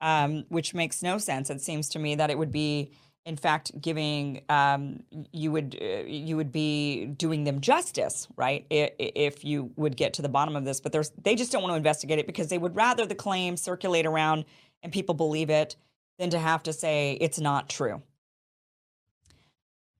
um, 0.00 0.44
which 0.48 0.72
makes 0.72 1.02
no 1.02 1.18
sense. 1.18 1.50
It 1.50 1.60
seems 1.60 1.90
to 1.90 1.98
me 1.98 2.14
that 2.14 2.30
it 2.30 2.38
would 2.38 2.52
be, 2.52 2.92
in 3.26 3.36
fact, 3.36 3.78
giving 3.78 4.42
um, 4.48 5.02
you 5.30 5.52
would 5.52 5.76
uh, 5.80 6.04
you 6.06 6.36
would 6.36 6.52
be 6.52 7.04
doing 7.04 7.44
them 7.44 7.60
justice, 7.60 8.26
right? 8.36 8.66
If, 8.70 9.44
you 9.44 9.72
would 9.76 9.94
get 9.96 10.14
to 10.14 10.22
the 10.22 10.28
bottom 10.30 10.56
of 10.56 10.64
this, 10.64 10.80
but 10.80 10.96
they 11.22 11.34
just 11.34 11.52
don't 11.52 11.62
want 11.62 11.72
to 11.72 11.76
investigate 11.76 12.18
it 12.18 12.26
because 12.26 12.48
they 12.48 12.58
would 12.58 12.76
rather 12.76 13.04
the 13.04 13.14
claim 13.14 13.58
circulate 13.58 14.06
around 14.06 14.46
and 14.82 14.90
people 14.90 15.14
believe 15.14 15.50
it 15.50 15.76
than 16.18 16.30
to 16.30 16.38
have 16.38 16.62
to 16.62 16.72
say 16.72 17.18
it's 17.20 17.40
not 17.40 17.68
true. 17.68 18.02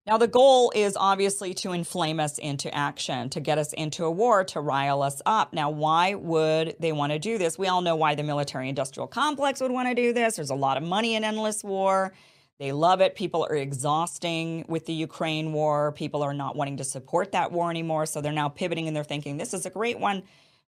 Now, 0.07 0.19
the 0.19 0.29
goal 0.29 0.71
is 0.75 0.99
obviously 1.01 1.55
to 1.55 1.73
inflame 1.73 2.21
us 2.21 2.37
into 2.37 2.73
action, 2.75 3.31
to 3.31 3.40
get 3.40 3.57
us 3.57 3.73
into 3.73 4.05
a 4.05 4.11
war, 4.11 4.45
to 4.45 4.61
rile 4.61 5.03
us 5.03 5.23
up. 5.25 5.55
Now, 5.55 5.71
why 5.71 6.12
would 6.12 6.77
they 6.79 6.93
want 6.93 7.12
to 7.12 7.19
do 7.19 7.38
this? 7.38 7.59
We 7.59 7.69
all 7.69 7.81
know 7.81 7.97
why 7.97 8.14
the 8.14 8.23
military 8.23 8.69
industrial 8.69 9.07
complex 9.07 9.62
would 9.62 9.71
want 9.71 9.88
to 9.88 9.95
do 9.95 10.12
this. 10.12 10.37
There's 10.37 10.51
a 10.51 10.55
lot 10.55 10.77
of 10.77 10.83
money 10.83 11.14
in 11.14 11.25
endless 11.25 11.64
war. 11.64 12.12
They 12.59 12.71
love 12.71 13.01
it. 13.01 13.14
People 13.14 13.47
are 13.49 13.57
exhausting 13.57 14.67
with 14.69 14.85
the 14.85 14.93
Ukraine 14.93 15.55
war. 15.55 15.93
People 15.93 16.23
are 16.23 16.35
not 16.35 16.55
wanting 16.55 16.77
to 16.77 16.85
support 16.85 17.33
that 17.33 17.51
war 17.51 17.71
anymore. 17.71 18.05
So 18.05 18.21
they're 18.21 18.31
now 18.31 18.51
pivoting 18.51 18.87
and 18.87 18.95
they're 18.95 19.05
thinking, 19.05 19.38
this 19.38 19.55
is 19.55 19.64
a 19.64 19.71
great 19.71 19.99
one. 19.99 20.23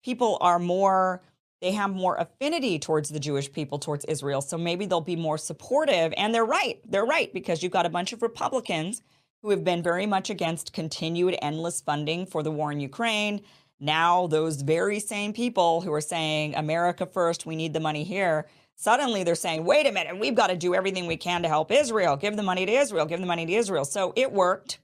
People 0.05 0.39
are 0.43 0.61
more, 0.61 1.23
they 1.61 1.73
have 1.73 1.91
more 1.91 2.17
affinity 2.19 2.79
towards 2.79 3.09
the 3.09 3.19
Jewish 3.19 3.51
people, 3.51 3.81
towards 3.81 4.05
Israel. 4.05 4.41
So 4.41 4.57
maybe 4.57 4.87
they'll 4.87 5.01
be 5.01 5.17
more 5.17 5.39
supportive. 5.39 6.15
And 6.17 6.33
they're 6.33 6.45
right. 6.45 6.79
They're 6.89 7.05
right 7.05 7.35
because 7.35 7.65
you've 7.65 7.73
got 7.73 7.85
a 7.85 7.91
bunch 7.91 8.13
of 8.13 8.23
Republicans 8.23 9.03
who 9.45 9.51
have 9.51 9.63
been 9.63 9.83
very 9.83 10.07
much 10.07 10.31
against 10.31 10.73
continued 10.73 11.37
endless 11.43 11.83
funding 11.83 12.25
for 12.25 12.43
the 12.43 12.51
war 12.51 12.73
in 12.73 12.81
Ukraine. 12.81 13.43
Now, 13.79 14.27
those 14.27 14.63
very 14.63 14.99
same 14.99 15.35
people 15.35 15.83
who 15.83 15.93
are 15.93 16.01
saying, 16.01 16.55
America 16.55 17.05
first, 17.05 17.45
we 17.45 17.55
need 17.55 17.75
the 17.75 17.81
money 17.81 18.05
here, 18.05 18.49
suddenly 18.75 19.23
they're 19.23 19.35
saying, 19.35 19.67
wait 19.67 19.87
a 19.87 19.93
minute, 19.93 20.19
we've 20.19 20.35
got 20.35 20.47
to 20.47 20.57
do 20.57 20.75
everything 20.75 21.07
we 21.07 21.19
can 21.19 21.43
to 21.43 21.49
help 21.49 21.71
Israel. 21.71 22.17
Give 22.17 22.35
the 22.39 22.43
money 22.43 22.65
to 22.65 22.73
Israel, 22.73 23.05
give 23.05 23.21
the 23.21 23.27
money 23.27 23.45
to 23.45 23.53
Israel. 23.53 23.85
So 23.85 24.15
it 24.17 24.33
worked. 24.33 24.79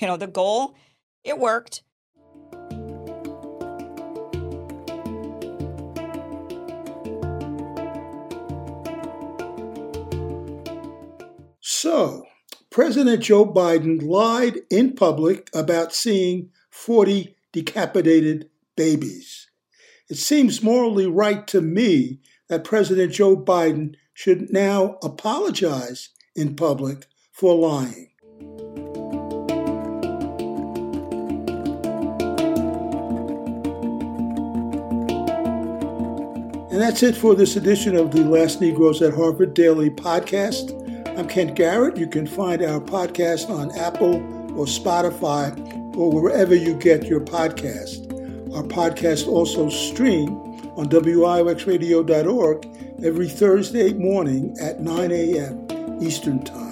You 0.00 0.06
know, 0.06 0.18
the 0.18 0.26
goal, 0.26 0.74
it 1.24 1.38
worked. 1.38 1.82
So, 11.62 12.26
President 12.70 13.22
Joe 13.22 13.46
Biden 13.46 14.02
lied 14.02 14.58
in 14.70 14.94
public 14.94 15.48
about 15.54 15.94
seeing 15.94 16.50
40 16.70 17.34
decapitated 17.50 18.50
babies. 18.76 19.48
It 20.10 20.16
seems 20.16 20.62
morally 20.62 21.06
right 21.06 21.46
to 21.48 21.62
me 21.62 22.20
that 22.48 22.64
President 22.64 23.12
Joe 23.12 23.36
Biden 23.36 23.94
should 24.12 24.52
now 24.52 24.98
apologize 25.02 26.10
in 26.36 26.56
public 26.56 27.06
for 27.32 27.54
lying. 27.54 28.10
And 36.70 36.82
that's 36.82 37.02
it 37.02 37.16
for 37.16 37.34
this 37.34 37.56
edition 37.56 37.96
of 37.96 38.12
the 38.12 38.22
Last 38.24 38.60
Negroes 38.60 39.02
at 39.02 39.14
Harvard 39.14 39.54
Daily 39.54 39.90
podcast. 39.90 40.77
I'm 41.18 41.26
Kent 41.26 41.56
Garrett. 41.56 41.96
You 41.96 42.06
can 42.06 42.28
find 42.28 42.62
our 42.62 42.78
podcast 42.80 43.50
on 43.50 43.76
Apple 43.76 44.18
or 44.56 44.66
Spotify 44.66 45.50
or 45.96 46.12
wherever 46.12 46.54
you 46.54 46.74
get 46.76 47.06
your 47.06 47.20
podcast. 47.20 48.06
Our 48.54 48.62
podcast 48.62 49.26
also 49.26 49.68
stream 49.68 50.28
on 50.76 50.88
WIOXradio.org 50.88 52.68
every 53.02 53.28
Thursday 53.28 53.94
morning 53.94 54.56
at 54.62 54.80
9 54.80 55.10
a.m. 55.10 55.98
Eastern 56.00 56.44
Time. 56.44 56.67